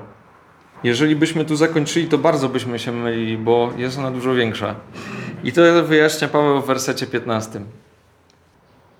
Jeżeli 0.84 1.16
byśmy 1.16 1.44
tu 1.44 1.56
zakończyli, 1.56 2.06
to 2.06 2.18
bardzo 2.18 2.48
byśmy 2.48 2.78
się 2.78 2.92
mylili, 2.92 3.38
bo 3.38 3.70
jest 3.76 3.98
ona 3.98 4.10
dużo 4.10 4.34
większa. 4.34 4.74
I 5.44 5.52
to 5.52 5.84
wyjaśnia 5.84 6.28
Paweł 6.28 6.62
w 6.62 6.66
wersecie 6.66 7.06
15. 7.06 7.60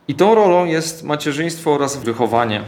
I 0.08 0.14
tą 0.14 0.34
rolą 0.34 0.64
jest 0.64 1.04
macierzyństwo 1.04 1.74
oraz 1.74 1.96
wychowanie. 1.96 2.62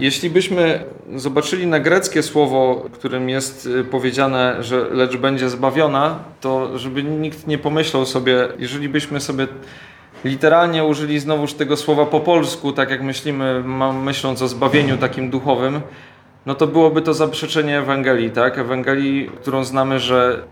Jeśli 0.00 0.30
byśmy 0.30 0.84
zobaczyli 1.16 1.66
na 1.66 1.80
greckie 1.80 2.22
słowo, 2.22 2.86
którym 2.92 3.28
jest 3.28 3.66
y, 3.66 3.84
powiedziane, 3.84 4.62
że 4.62 4.86
lecz 4.90 5.16
będzie 5.16 5.50
zbawiona, 5.50 6.18
to 6.40 6.78
żeby 6.78 7.02
nikt 7.02 7.46
nie 7.46 7.58
pomyślał 7.58 8.06
sobie, 8.06 8.48
jeżeli 8.58 8.88
byśmy 8.88 9.20
sobie 9.20 9.46
literalnie 10.24 10.84
użyli 10.84 11.18
znowuż 11.18 11.54
tego 11.54 11.76
słowa 11.76 12.06
po 12.06 12.20
polsku, 12.20 12.72
tak 12.72 12.90
jak 12.90 13.02
myślimy, 13.02 13.64
myśląc 14.02 14.42
o 14.42 14.48
zbawieniu 14.48 14.96
takim 14.98 15.30
duchowym, 15.30 15.80
no 16.46 16.54
to 16.54 16.66
byłoby 16.66 17.02
to 17.02 17.14
zaprzeczenie 17.14 17.78
Ewangelii, 17.78 18.30
tak? 18.30 18.58
Ewangelii, 18.58 19.30
którą 19.40 19.64
znamy, 19.64 19.98
że, 19.98 20.42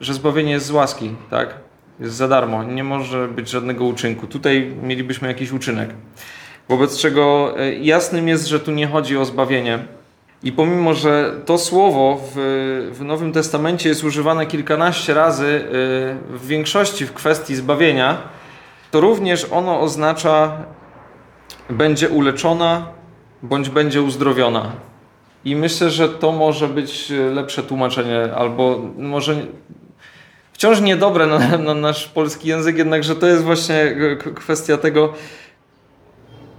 że 0.00 0.14
zbawienie 0.14 0.52
jest 0.52 0.66
z 0.66 0.70
łaski, 0.70 1.10
tak? 1.30 1.54
Jest 2.00 2.14
za 2.14 2.28
darmo, 2.28 2.64
nie 2.64 2.84
może 2.84 3.28
być 3.28 3.48
żadnego 3.48 3.84
uczynku. 3.84 4.26
Tutaj 4.26 4.72
mielibyśmy 4.82 5.28
jakiś 5.28 5.52
uczynek. 5.52 5.90
Wobec 6.68 6.98
czego 6.98 7.54
e, 7.58 7.74
jasnym 7.74 8.28
jest, 8.28 8.46
że 8.46 8.60
tu 8.60 8.70
nie 8.70 8.86
chodzi 8.86 9.16
o 9.16 9.24
zbawienie. 9.24 9.78
I 10.42 10.52
pomimo, 10.52 10.94
że 10.94 11.40
to 11.46 11.58
słowo 11.58 12.20
w, 12.34 12.90
w 12.92 13.04
Nowym 13.04 13.32
Testamencie 13.32 13.88
jest 13.88 14.04
używane 14.04 14.46
kilkanaście 14.46 15.14
razy, 15.14 15.46
e, 15.46 15.70
w 16.36 16.46
większości 16.46 17.06
w 17.06 17.12
kwestii 17.12 17.54
zbawienia, 17.54 18.18
to 18.90 19.00
również 19.00 19.46
ono 19.50 19.80
oznacza 19.80 20.52
będzie 21.70 22.08
uleczona 22.08 22.86
bądź 23.42 23.70
będzie 23.70 24.02
uzdrowiona. 24.02 24.72
I 25.44 25.56
myślę, 25.56 25.90
że 25.90 26.08
to 26.08 26.32
może 26.32 26.68
być 26.68 27.12
lepsze 27.32 27.62
tłumaczenie, 27.62 28.34
albo 28.34 28.80
może 28.98 29.36
wciąż 30.52 30.80
niedobre 30.80 31.26
na, 31.26 31.58
na 31.58 31.74
nasz 31.74 32.08
polski 32.08 32.48
język, 32.48 32.78
jednakże 32.78 33.16
to 33.16 33.26
jest 33.26 33.44
właśnie 33.44 33.96
kwestia 34.34 34.76
tego, 34.76 35.12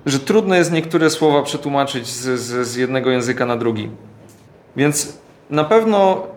że 0.05 0.19
trudno 0.19 0.55
jest 0.55 0.71
niektóre 0.71 1.09
słowa 1.09 1.43
przetłumaczyć 1.43 2.07
z, 2.07 2.39
z, 2.39 2.67
z 2.67 2.75
jednego 2.75 3.09
języka 3.11 3.45
na 3.45 3.57
drugi. 3.57 3.89
Więc 4.75 5.17
na 5.49 5.63
pewno 5.63 6.27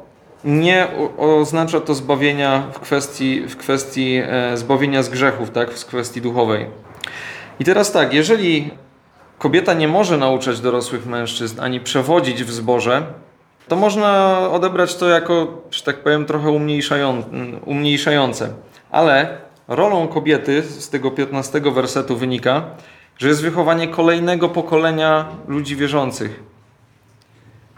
nie 0.45 0.89
oznacza 1.19 1.81
to 1.81 1.95
zbawienia 1.95 2.63
w 2.73 2.81
kwestii, 2.81 3.43
w 3.49 3.57
kwestii 3.57 4.23
e, 4.27 4.57
zbawienia 4.57 5.03
z 5.03 5.09
grzechów, 5.09 5.51
tak? 5.51 5.71
w 5.71 5.87
kwestii 5.87 6.21
duchowej. 6.21 6.67
I 7.61 7.65
teraz 7.65 7.93
tak, 7.93 8.15
jeżeli 8.15 8.71
kobieta 9.43 9.75
nie 9.75 9.89
może 9.89 10.17
nauczać 10.17 10.61
dorosłych 10.61 11.07
mężczyzn 11.07 11.61
ani 11.61 11.81
przewodzić 11.81 12.45
w 12.45 12.53
zborze, 12.53 13.03
to 13.69 13.77
można 13.77 14.39
odebrać 14.51 14.95
to 14.95 15.09
jako, 15.09 15.63
że 15.71 15.83
tak 15.83 16.03
powiem, 16.03 16.27
trochę 16.27 16.51
umniejszające. 17.67 18.53
Ale 18.91 19.39
rolą 19.69 20.09
kobiety 20.09 20.63
z 20.63 20.89
tego 20.91 21.11
15 21.11 21.61
wersetu 21.61 22.17
wynika, 22.17 22.65
że 23.19 23.29
jest 23.29 23.43
wychowanie 23.43 23.89
kolejnego 23.89 24.49
pokolenia 24.49 25.27
ludzi 25.49 25.77
wierzących. 25.77 26.43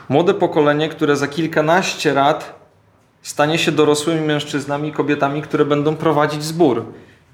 Młode 0.08 0.34
pokolenie, 0.34 0.88
które 0.88 1.16
za 1.16 1.28
kilkanaście 1.28 2.14
lat 2.14 2.54
stanie 3.22 3.58
się 3.58 3.72
dorosłymi 3.72 4.20
mężczyznami 4.20 4.88
i 4.88 4.92
kobietami, 4.92 5.42
które 5.42 5.64
będą 5.64 5.96
prowadzić 5.96 6.42
zbór. 6.42 6.84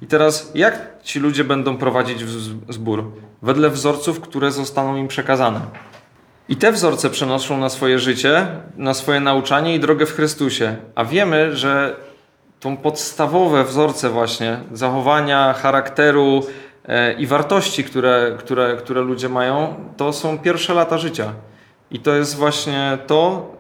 I 0.03 0.07
teraz, 0.07 0.51
jak 0.55 1.03
ci 1.03 1.21
ludzie 1.21 1.45
będą 1.45 1.77
prowadzić 1.77 2.25
zbór? 2.69 3.05
Wedle 3.43 3.71
wzorców, 3.71 4.21
które 4.21 4.53
zostaną 4.53 4.97
im 4.97 5.09
przekazane. 5.09 5.61
I 6.49 6.57
te 6.57 6.73
wzorce 6.73 7.11
przenoszą 7.11 7.59
na 7.59 7.69
swoje 7.69 7.99
życie, 7.99 8.47
na 8.77 8.95
swoje 8.95 9.21
nauczanie 9.21 9.75
i 9.75 9.81
drogę 9.81 10.07
w 10.07 10.15
Chrystusie. 10.15 10.77
A 10.95 11.05
wiemy, 11.05 11.57
że 11.57 11.97
tą 12.61 12.77
podstawowe 12.77 13.65
wzorce 13.65 14.11
właśnie 14.11 14.61
zachowania, 14.73 15.53
charakteru 15.53 16.43
e, 16.89 17.13
i 17.13 17.27
wartości, 17.27 17.85
które, 17.85 18.37
które, 18.39 18.77
które 18.77 19.01
ludzie 19.01 19.29
mają, 19.29 19.75
to 19.97 20.13
są 20.13 20.39
pierwsze 20.39 20.75
lata 20.75 20.99
życia. 20.99 21.33
I 21.91 22.01
to 22.01 22.15
jest 22.15 22.37
właśnie 22.37 22.99
to, 23.07 23.51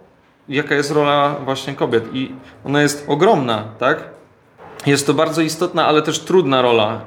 jaka 0.48 0.74
jest 0.74 0.90
rola 0.90 1.36
właśnie 1.44 1.74
kobiet. 1.74 2.04
I 2.12 2.34
ona 2.64 2.82
jest 2.82 3.04
ogromna, 3.08 3.64
tak? 3.78 4.19
Jest 4.86 5.06
to 5.06 5.14
bardzo 5.14 5.42
istotna, 5.42 5.86
ale 5.86 6.02
też 6.02 6.18
trudna 6.18 6.62
rola. 6.62 7.00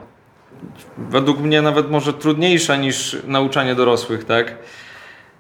Według 0.98 1.40
mnie 1.40 1.62
nawet 1.62 1.92
może 1.92 2.14
trudniejsza 2.14 2.76
niż 2.76 3.18
nauczanie 3.28 3.76
dorosłych, 3.76 4.26
tak? 4.26 4.56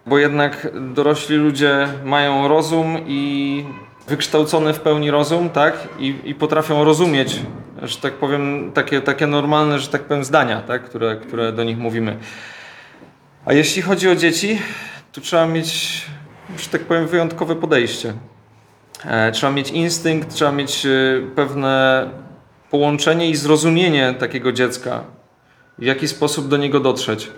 Bo 0.06 0.18
jednak 0.18 0.68
dorośli 0.94 1.36
ludzie 1.36 1.88
mają 2.06 2.48
rozum 2.48 2.98
i 3.08 3.66
wykształcony 4.08 4.74
w 4.74 4.80
pełni 4.80 5.12
rozum, 5.12 5.50
tak? 5.50 5.88
I, 6.00 6.16
i 6.24 6.36
potrafią 6.36 6.84
rozumieć, 6.84 7.40
że 7.82 7.98
tak 7.98 8.13
powiem, 8.13 8.72
takie, 8.74 9.02
takie 9.02 9.28
normalne, 9.28 9.80
że 9.80 9.88
tak 9.88 10.04
powiem, 10.04 10.24
zdania, 10.24 10.62
tak? 10.62 10.84
Które, 10.84 11.16
które 11.16 11.52
do 11.52 11.63
nich 11.63 11.78
mówimy. 11.78 12.18
A 13.46 13.54
jeśli 13.54 13.82
chodzi 13.82 14.10
o 14.10 14.16
dzieci, 14.16 14.60
to 15.12 15.22
trzeba 15.22 15.48
mieć, 15.48 16.02
że 16.58 16.70
tak 16.70 16.82
powiem, 16.82 17.08
wyjątkowe 17.08 17.56
podejście. 17.56 18.13
E, 19.06 19.32
trzeba 19.32 19.54
mieć 19.54 19.70
instynkt, 19.70 20.34
trzeba 20.34 20.52
mieć 20.52 20.86
e, 20.86 20.90
pewne 21.36 22.10
połączenie 22.74 23.30
i 23.30 23.36
zrozumienie 23.36 24.15
takiego 24.20 24.51
dziecka, 24.51 25.03
w 25.77 25.84
jaki 25.84 26.08
sposób 26.08 26.48
do 26.48 26.58
niego 26.58 26.80
dotrzeć. 26.80 27.32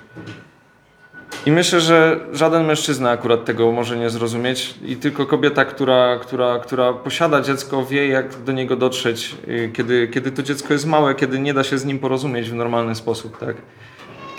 I 1.45 1.51
myślę, 1.51 1.81
że 1.81 2.19
żaden 2.33 2.65
mężczyzna 2.65 3.09
akurat 3.09 3.45
tego 3.45 3.71
może 3.71 3.97
nie 3.97 4.09
zrozumieć 4.09 4.75
i 4.85 4.95
tylko 4.95 5.25
kobieta, 5.25 5.65
która, 5.65 6.19
która, 6.21 6.59
która 6.59 6.93
posiada 6.93 7.41
dziecko, 7.41 7.85
wie 7.85 8.07
jak 8.07 8.43
do 8.43 8.51
niego 8.51 8.75
dotrzeć, 8.75 9.35
y, 9.47 9.71
kiedy, 9.73 10.07
kiedy 10.07 10.31
to 10.31 10.43
dziecko 10.43 10.73
jest 10.73 10.85
małe, 10.85 11.15
kiedy 11.15 11.39
nie 11.39 11.53
da 11.53 11.63
się 11.63 11.77
z 11.77 11.85
nim 11.85 11.99
porozumieć 11.99 12.49
w 12.49 12.53
normalny 12.53 12.95
sposób, 12.95 13.37
tak? 13.37 13.55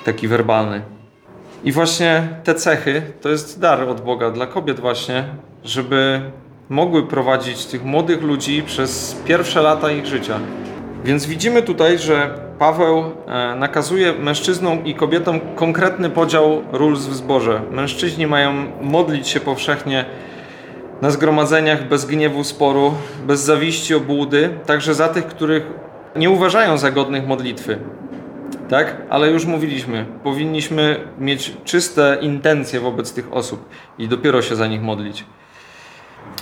taki 0.04 0.28
werbalny. 0.28 0.82
I 1.64 1.72
właśnie 1.72 2.28
te 2.44 2.54
cechy 2.54 3.02
to 3.20 3.28
jest 3.28 3.60
dar 3.60 3.88
od 3.88 4.00
Boga 4.00 4.30
dla 4.30 4.46
kobiet 4.46 4.80
właśnie, 4.80 5.24
żeby 5.64 6.20
mogły 6.68 7.06
prowadzić 7.06 7.66
tych 7.66 7.84
młodych 7.84 8.22
ludzi 8.22 8.62
przez 8.62 9.22
pierwsze 9.26 9.62
lata 9.62 9.92
ich 9.92 10.06
życia. 10.06 10.40
Więc 11.06 11.26
widzimy 11.26 11.62
tutaj, 11.62 11.98
że 11.98 12.34
Paweł 12.58 12.98
e, 13.26 13.54
nakazuje 13.54 14.12
mężczyznom 14.12 14.84
i 14.84 14.94
kobietom 14.94 15.40
konkretny 15.56 16.10
podział 16.10 16.62
ról 16.72 16.96
w 16.96 17.14
zborze. 17.14 17.62
Mężczyźni 17.70 18.26
mają 18.26 18.52
modlić 18.82 19.28
się 19.28 19.40
powszechnie 19.40 20.04
na 21.02 21.10
zgromadzeniach 21.10 21.88
bez 21.88 22.04
gniewu, 22.04 22.44
sporu, 22.44 22.94
bez 23.26 23.40
zawiści, 23.40 23.94
obłudy, 23.94 24.50
także 24.66 24.94
za 24.94 25.08
tych, 25.08 25.26
których 25.26 25.62
nie 26.16 26.30
uważają 26.30 26.78
za 26.78 26.90
godnych 26.90 27.26
modlitwy. 27.26 27.78
Tak? 28.68 28.96
Ale 29.10 29.30
już 29.30 29.44
mówiliśmy, 29.44 30.06
powinniśmy 30.24 31.00
mieć 31.18 31.52
czyste 31.64 32.18
intencje 32.20 32.80
wobec 32.80 33.12
tych 33.12 33.32
osób 33.32 33.68
i 33.98 34.08
dopiero 34.08 34.42
się 34.42 34.56
za 34.56 34.66
nich 34.66 34.82
modlić. 34.82 35.24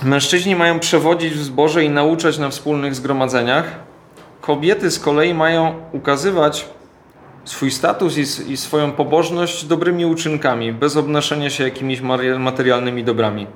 Mężczyźni 0.03 0.55
mają 0.55 0.79
przewodzić 0.79 1.33
w 1.33 1.43
zborze 1.43 1.83
i 1.83 1.89
nauczać 1.89 2.37
na 2.37 2.49
wspólnych 2.49 2.95
zgromadzeniach, 2.95 3.84
Kobiety 4.45 4.91
z 4.91 4.99
kolei 4.99 5.33
mają 5.33 5.75
ukazywać 5.91 6.65
swój 7.45 7.71
status 7.71 8.17
i, 8.17 8.51
i 8.51 8.57
swoją 8.57 8.91
pobożność 8.91 9.65
dobrymi 9.65 10.05
uczynkami, 10.05 10.73
bez 10.73 10.97
obnoszenia 10.97 11.49
się 11.49 11.63
jakimiś 11.63 12.01
materialnymi 12.39 13.03
dobrami. 13.03 13.47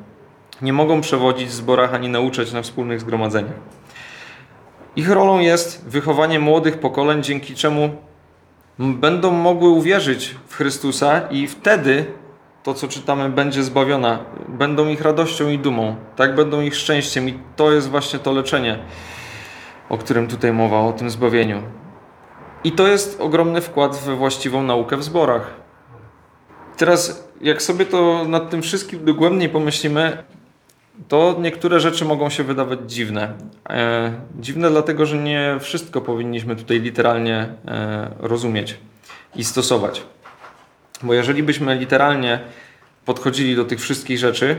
Nie 0.62 0.74
mogą 0.74 1.02
przewodzić 1.02 1.50
w 1.50 1.54
zborach 1.54 1.94
ani 1.94 2.10
nauczać 2.10 2.52
na 2.52 2.62
wspólnych 2.62 3.02
zgromadzeniach. 3.02 3.54
Ich 4.96 5.10
rolą 5.10 5.40
jest 5.40 5.86
wychowanie 5.88 6.40
młodych 6.40 6.80
pokoleń, 6.80 7.24
dzięki 7.24 7.56
czemu 7.56 7.90
będą 8.80 9.32
mogły 9.32 9.70
uwierzyć 9.70 10.36
w 10.48 10.56
Chrystusa 10.56 11.22
i 11.32 11.48
wtedy 11.48 12.06
to, 12.64 12.74
co 12.74 12.88
czytamy, 12.88 13.30
będzie 13.30 13.64
zbawiona. 13.64 14.20
Będą 14.48 14.88
ich 14.88 15.02
radością 15.02 15.50
i 15.50 15.60
dumą. 15.60 15.96
Tak 16.16 16.36
będą 16.36 16.62
ich 16.62 16.76
szczęściem 16.76 17.30
i 17.30 17.40
to 17.56 17.72
jest 17.72 17.90
właśnie 17.90 18.20
to 18.20 18.32
leczenie 18.32 18.80
o 19.90 19.98
którym 19.98 20.28
tutaj 20.28 20.54
mowa, 20.54 20.80
o 20.80 20.94
tym 20.94 21.10
zbawieniu. 21.10 21.64
I 22.64 22.72
to 22.72 22.88
jest 22.88 23.22
ogromny 23.22 23.62
wkład 23.62 23.96
we 23.96 24.16
właściwą 24.16 24.64
naukę 24.64 24.98
w 24.98 25.04
zborach. 25.04 25.54
Teraz, 26.78 27.30
jak 27.42 27.62
sobie 27.62 27.86
to 27.86 28.26
nad 28.28 28.50
tym 28.50 28.62
wszystkim 28.62 29.06
dogłębniej 29.06 29.50
pomyślimy, 29.50 30.24
to 31.08 31.36
niektóre 31.40 31.80
rzeczy 31.80 32.06
mogą 32.06 32.30
się 32.30 32.44
wydawać 32.44 32.80
dziwne. 32.88 33.34
E, 33.70 34.14
dziwne 34.40 34.70
dlatego, 34.70 35.06
że 35.06 35.18
nie 35.18 35.58
wszystko 35.60 36.02
powinniśmy 36.02 36.56
tutaj 36.56 36.80
literalnie 36.80 37.48
e, 37.68 38.12
rozumieć 38.20 38.78
i 39.36 39.44
stosować. 39.44 40.04
Bo 41.04 41.14
jeżeli 41.14 41.44
byśmy 41.44 41.76
literalnie 41.76 42.40
podchodzili 43.06 43.56
do 43.56 43.66
tych 43.66 43.80
wszystkich 43.80 44.18
rzeczy, 44.18 44.58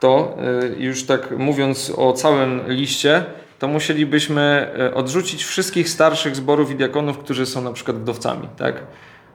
to 0.00 0.36
e, 0.38 0.82
już 0.82 1.04
tak 1.04 1.38
mówiąc 1.38 1.92
o 1.96 2.12
całym 2.12 2.60
liście, 2.68 3.24
to 3.62 3.68
musielibyśmy 3.68 4.70
e, 4.78 4.94
odrzucić 4.94 5.44
wszystkich 5.44 5.88
starszych 5.88 6.36
zborów 6.36 6.70
i 6.70 6.74
diakonów, 6.74 7.18
którzy 7.18 7.46
są 7.46 7.62
na 7.62 7.72
przykład 7.72 7.96
wdowcami, 7.96 8.48
tak? 8.58 8.82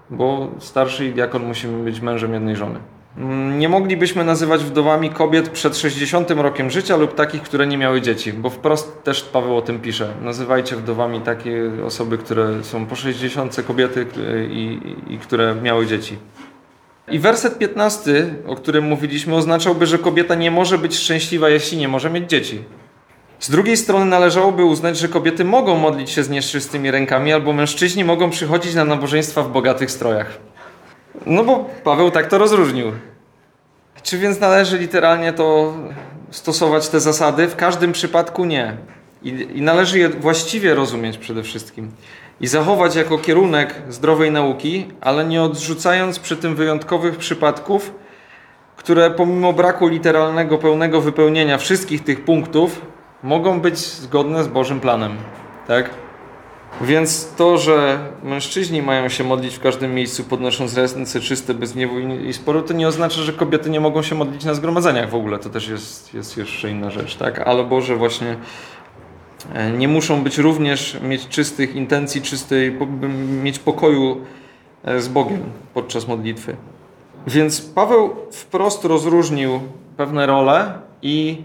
Bo 0.09 0.51
starszy 0.59 1.11
diakon 1.11 1.45
musi 1.45 1.67
być 1.67 2.01
mężem 2.01 2.33
jednej 2.33 2.55
żony. 2.55 2.79
Mm, 3.17 3.59
nie 3.59 3.69
moglibyśmy 3.69 4.23
nazywać 4.23 4.63
wdowami 4.63 5.09
kobiet 5.09 5.49
przed 5.49 5.77
60 5.77 6.31
rokiem 6.31 6.69
życia 6.69 6.97
lub 6.97 7.15
takich, 7.15 7.41
które 7.41 7.67
nie 7.67 7.77
miały 7.77 8.01
dzieci, 8.01 8.33
bo 8.33 8.49
wprost 8.49 9.03
też 9.03 9.23
Paweł 9.23 9.57
o 9.57 9.61
tym 9.61 9.79
pisze. 9.79 10.13
Nazywajcie 10.21 10.75
wdowami 10.75 11.21
takie 11.21 11.71
osoby, 11.85 12.17
które 12.17 12.63
są 12.63 12.85
po 12.85 12.95
60 12.95 13.55
kobiety 13.67 14.05
i, 14.49 14.79
i 15.09 15.17
które 15.17 15.55
miały 15.55 15.85
dzieci. 15.85 16.17
I 17.11 17.19
werset 17.19 17.57
15, 17.57 18.35
o 18.47 18.55
którym 18.55 18.85
mówiliśmy, 18.85 19.35
oznaczałby, 19.35 19.85
że 19.85 19.97
kobieta 19.97 20.35
nie 20.35 20.51
może 20.51 20.77
być 20.77 20.95
szczęśliwa, 20.95 21.49
jeśli 21.49 21.77
nie 21.77 21.87
może 21.87 22.09
mieć 22.09 22.29
dzieci. 22.29 22.63
Z 23.39 23.50
drugiej 23.50 23.78
strony 23.78 24.06
należałoby 24.06 24.65
uznać, 24.65 24.97
że 24.97 25.08
kobiety 25.08 25.45
mogą 25.45 25.76
modlić 25.76 26.10
się 26.10 26.23
z 26.23 26.30
nieszczystymi 26.30 26.91
rękami, 26.91 27.34
albo 27.34 27.54
mężczyźni 27.54 28.04
mogą 28.04 28.30
przychodzić 28.30 28.76
na 28.76 28.86
nabożeństwa 28.86 29.43
w 29.43 29.52
bogatych 29.52 29.91
strojach. 29.91 30.38
No 31.26 31.43
bo 31.43 31.65
Paweł 31.84 32.12
tak 32.12 32.28
to 32.28 32.38
rozróżnił. 32.38 32.91
Czy 34.04 34.17
więc 34.17 34.39
należy 34.39 34.78
literalnie 34.78 35.34
to 35.34 35.73
stosować 36.32 36.89
te 36.89 37.00
zasady? 37.00 37.47
W 37.47 37.56
każdym 37.56 37.91
przypadku 37.91 38.45
nie. 38.45 38.78
I, 39.23 39.30
I, 39.30 39.62
należy 39.62 40.00
je 40.00 40.10
właściwie 40.10 40.76
rozumieć 40.76 41.17
przede 41.17 41.43
wszystkim. 41.43 41.91
I 42.41 42.47
zachować 42.47 42.95
jako 42.95 43.17
kierunek 43.17 43.82
zdrowej 43.89 44.32
nauki, 44.32 44.88
ale 45.02 45.26
nie 45.26 45.43
odrzucając 45.43 46.19
przy 46.19 46.38
tym 46.38 46.56
wyjątkowych 46.56 47.17
przypadków, 47.17 47.91
które 48.76 49.12
pomimo 49.12 49.54
braku 49.54 49.88
literalnego, 49.88 50.58
pełnego 50.58 51.02
wypełnienia 51.02 51.58
wszystkich 51.58 52.04
tych 52.04 52.26
punktów, 52.26 52.82
mogą 53.27 53.59
być 53.59 53.77
zgodne 53.77 54.43
z 54.43 54.47
Bożym 54.47 54.79
planem. 54.79 55.17
Tak? 55.67 55.89
Więc 56.81 57.33
to, 57.37 57.57
że 57.57 57.99
mężczyźni 58.23 58.81
mają 58.81 59.09
się 59.09 59.23
modlić 59.23 59.55
w 59.55 59.59
każdym 59.59 59.95
miejscu, 59.95 60.23
podnosząc 60.23 60.77
ręce 60.77 61.19
czyste, 61.19 61.53
bez 61.53 61.73
gniewu 61.73 61.99
i 61.99 62.33
sporu, 62.33 62.61
to 62.61 62.73
nie 62.73 62.87
oznacza, 62.87 63.21
że 63.21 63.33
kobiety 63.33 63.69
nie 63.69 63.79
mogą 63.79 64.01
się 64.01 64.15
modlić 64.15 64.45
na 64.45 64.53
zgromadzeniach 64.53 65.09
w 65.09 65.15
ogóle. 65.15 65.39
To 65.39 65.49
też 65.49 65.67
jest, 65.67 66.13
jest 66.13 66.37
jeszcze 66.37 66.71
inna 66.71 66.91
rzecz, 66.91 67.15
tak? 67.15 67.39
Albo, 67.39 67.81
że 67.81 67.95
właśnie 67.95 68.35
e, 69.53 69.71
nie 69.71 69.87
muszą 69.87 70.23
być 70.23 70.37
również 70.37 70.97
mieć 71.01 71.27
czystych 71.27 71.75
intencji, 71.75 72.21
czystej, 72.21 72.77
mieć 73.43 73.59
pokoju 73.59 74.21
e, 74.83 75.01
z 75.01 75.07
Bogiem 75.07 75.43
podczas 75.73 76.07
modlitwy. 76.07 76.55
Więc 77.27 77.61
Paweł 77.61 78.15
wprost 78.31 78.85
rozróżnił 78.85 79.59
pewne 79.97 80.25
role 80.25 80.73
i 81.01 81.41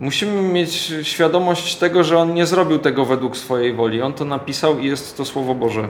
Musimy 0.00 0.42
mieć 0.42 0.92
świadomość 1.02 1.76
tego, 1.76 2.04
że 2.04 2.18
on 2.18 2.34
nie 2.34 2.46
zrobił 2.46 2.78
tego 2.78 3.04
według 3.04 3.36
swojej 3.36 3.72
woli. 3.74 4.02
On 4.02 4.12
to 4.12 4.24
napisał 4.24 4.78
i 4.78 4.86
jest 4.86 5.16
to 5.16 5.24
Słowo 5.24 5.54
Boże. 5.54 5.88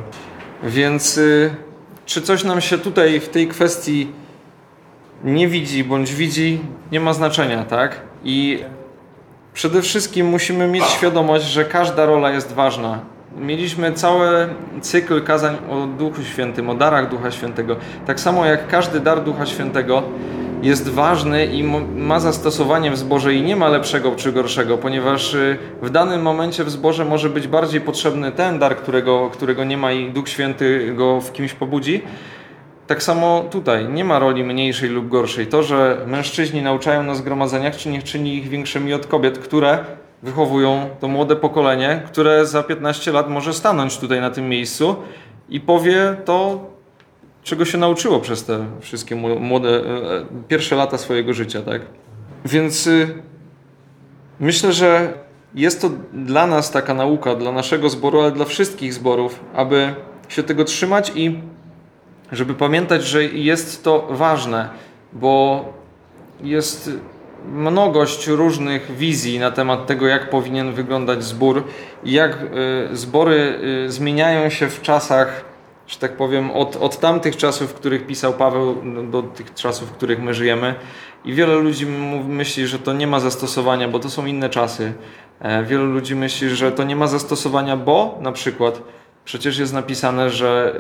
Więc 0.62 1.18
y, 1.18 1.54
czy 2.06 2.22
coś 2.22 2.44
nam 2.44 2.60
się 2.60 2.78
tutaj 2.78 3.20
w 3.20 3.28
tej 3.28 3.48
kwestii 3.48 4.08
nie 5.24 5.48
widzi 5.48 5.84
bądź 5.84 6.14
widzi, 6.14 6.60
nie 6.92 7.00
ma 7.00 7.12
znaczenia, 7.12 7.64
tak? 7.64 8.00
I 8.24 8.64
przede 9.54 9.82
wszystkim 9.82 10.26
musimy 10.26 10.68
mieć 10.68 10.84
świadomość, 10.84 11.44
że 11.44 11.64
każda 11.64 12.06
rola 12.06 12.30
jest 12.30 12.52
ważna. 12.52 13.00
Mieliśmy 13.36 13.92
cały 13.92 14.48
cykl 14.80 15.22
kazań 15.22 15.56
o 15.70 15.86
Duchu 15.86 16.22
Świętym, 16.22 16.70
o 16.70 16.74
darach 16.74 17.10
Ducha 17.10 17.30
Świętego. 17.30 17.76
Tak 18.06 18.20
samo 18.20 18.46
jak 18.46 18.68
każdy 18.68 19.00
dar 19.00 19.24
Ducha 19.24 19.46
Świętego 19.46 20.02
jest 20.66 20.88
ważny 20.88 21.46
i 21.46 21.62
ma 21.96 22.20
zastosowanie 22.20 22.90
w 22.90 22.96
zborze 22.96 23.34
i 23.34 23.42
nie 23.42 23.56
ma 23.56 23.68
lepszego 23.68 24.16
czy 24.16 24.32
gorszego, 24.32 24.78
ponieważ 24.78 25.34
y, 25.34 25.58
w 25.82 25.90
danym 25.90 26.22
momencie 26.22 26.64
w 26.64 26.70
zborze 26.70 27.04
może 27.04 27.30
być 27.30 27.48
bardziej 27.48 27.80
potrzebny 27.80 28.32
ten 28.32 28.58
dar, 28.58 28.76
którego, 28.76 29.30
którego 29.30 29.64
nie 29.64 29.76
ma 29.76 29.92
i 29.92 30.10
Duch 30.10 30.28
Święty 30.28 30.94
go 30.96 31.20
w 31.20 31.32
kimś 31.32 31.52
pobudzi, 31.52 32.02
tak 32.86 33.02
samo 33.02 33.44
tutaj 33.50 33.88
nie 33.88 34.04
ma 34.04 34.18
roli 34.18 34.44
mniejszej 34.44 34.88
lub 34.88 35.08
gorszej. 35.08 35.46
To, 35.46 35.62
że 35.62 36.04
mężczyźni 36.06 36.62
nauczają 36.62 37.02
na 37.02 37.14
zgromadzeniach, 37.14 37.76
czy 37.76 37.88
nie 37.88 38.02
czyni 38.02 38.36
ich 38.36 38.48
większymi 38.48 38.94
od 38.94 39.06
kobiet, 39.06 39.38
które 39.38 39.84
wychowują 40.22 40.88
to 41.00 41.08
młode 41.08 41.36
pokolenie, 41.36 42.02
które 42.06 42.46
za 42.46 42.62
15 42.62 43.12
lat 43.12 43.30
może 43.30 43.54
stanąć 43.54 43.98
tutaj 43.98 44.20
na 44.20 44.30
tym 44.30 44.48
miejscu 44.48 44.96
i 45.48 45.60
powie 45.60 46.16
to, 46.24 46.66
czego 47.46 47.64
się 47.64 47.78
nauczyło 47.78 48.20
przez 48.20 48.44
te 48.44 48.66
wszystkie 48.80 49.16
młode, 49.16 49.68
e, 49.68 49.82
pierwsze 50.48 50.76
lata 50.76 50.98
swojego 50.98 51.34
życia, 51.34 51.62
tak? 51.62 51.82
Więc 52.44 52.86
y, 52.86 53.22
myślę, 54.40 54.72
że 54.72 55.12
jest 55.54 55.80
to 55.80 55.90
dla 56.12 56.46
nas 56.46 56.70
taka 56.70 56.94
nauka, 56.94 57.34
dla 57.34 57.52
naszego 57.52 57.88
zboru, 57.88 58.20
ale 58.20 58.32
dla 58.32 58.44
wszystkich 58.44 58.94
zborów, 58.94 59.40
aby 59.54 59.94
się 60.28 60.42
tego 60.42 60.64
trzymać 60.64 61.12
i 61.14 61.38
żeby 62.32 62.54
pamiętać, 62.54 63.04
że 63.04 63.24
jest 63.24 63.84
to 63.84 64.08
ważne, 64.10 64.68
bo 65.12 65.64
jest 66.42 66.90
mnogość 67.52 68.26
różnych 68.26 68.96
wizji 68.96 69.38
na 69.38 69.50
temat 69.50 69.86
tego, 69.86 70.06
jak 70.06 70.30
powinien 70.30 70.72
wyglądać 70.72 71.24
zbór 71.24 71.64
i 72.04 72.12
jak 72.12 72.42
y, 72.92 72.96
zbory 72.96 73.58
y, 73.86 73.92
zmieniają 73.92 74.50
się 74.50 74.68
w 74.68 74.82
czasach, 74.82 75.55
że 75.86 75.98
tak 75.98 76.16
powiem, 76.16 76.50
od, 76.50 76.76
od 76.76 77.00
tamtych 77.00 77.36
czasów, 77.36 77.70
w 77.70 77.74
których 77.74 78.06
pisał 78.06 78.32
Paweł, 78.32 78.76
do 79.10 79.22
tych 79.22 79.54
czasów, 79.54 79.88
w 79.88 79.92
których 79.92 80.22
my 80.22 80.34
żyjemy. 80.34 80.74
I 81.24 81.34
wiele 81.34 81.54
ludzi 81.54 81.86
myśli, 82.28 82.66
że 82.66 82.78
to 82.78 82.92
nie 82.92 83.06
ma 83.06 83.20
zastosowania, 83.20 83.88
bo 83.88 83.98
to 83.98 84.10
są 84.10 84.26
inne 84.26 84.50
czasy. 84.50 84.92
E, 85.40 85.64
wielu 85.64 85.86
ludzi 85.86 86.14
myśli, 86.14 86.48
że 86.48 86.72
to 86.72 86.84
nie 86.84 86.96
ma 86.96 87.06
zastosowania, 87.06 87.76
bo 87.76 88.18
na 88.20 88.32
przykład 88.32 88.82
przecież 89.26 89.58
jest 89.58 89.72
napisane, 89.72 90.30
że 90.30 90.78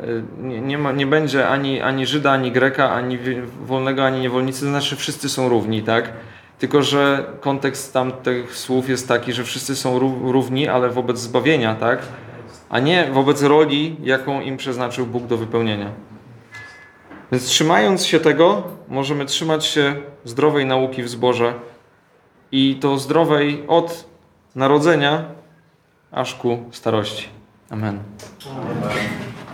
y, 0.00 0.22
nie, 0.38 0.60
nie, 0.60 0.78
ma, 0.78 0.92
nie 0.92 1.06
będzie 1.06 1.48
ani, 1.48 1.80
ani 1.80 2.06
Żyda, 2.06 2.30
ani 2.30 2.52
Greka, 2.52 2.90
ani 2.90 3.18
wolnego, 3.64 4.04
ani 4.04 4.20
niewolnicy, 4.20 4.60
to 4.60 4.66
znaczy 4.66 4.96
wszyscy 4.96 5.28
są 5.28 5.48
równi, 5.48 5.82
tak? 5.82 6.12
Tylko, 6.58 6.82
że 6.82 7.24
kontekst 7.40 7.92
tamtych 7.92 8.56
słów 8.56 8.88
jest 8.88 9.08
taki, 9.08 9.32
że 9.32 9.44
wszyscy 9.44 9.76
są 9.76 9.98
równi, 10.32 10.68
ale 10.68 10.90
wobec 10.90 11.18
zbawienia, 11.18 11.74
tak? 11.74 11.98
A 12.72 12.80
nie 12.80 13.10
wobec 13.12 13.42
roli, 13.42 13.96
jaką 14.02 14.40
im 14.40 14.56
przeznaczył 14.56 15.06
Bóg 15.06 15.26
do 15.26 15.36
wypełnienia. 15.36 15.90
Więc 17.32 17.44
trzymając 17.44 18.06
się 18.06 18.20
tego, 18.20 18.62
możemy 18.88 19.26
trzymać 19.26 19.66
się 19.66 19.96
zdrowej 20.24 20.66
nauki 20.66 21.02
w 21.02 21.08
zborze 21.08 21.54
i 22.52 22.76
to 22.80 22.98
zdrowej 22.98 23.64
od 23.68 24.04
narodzenia 24.54 25.24
aż 26.12 26.34
ku 26.34 26.58
starości. 26.70 27.28
Amen. 27.70 27.98
Amen. 28.50 29.51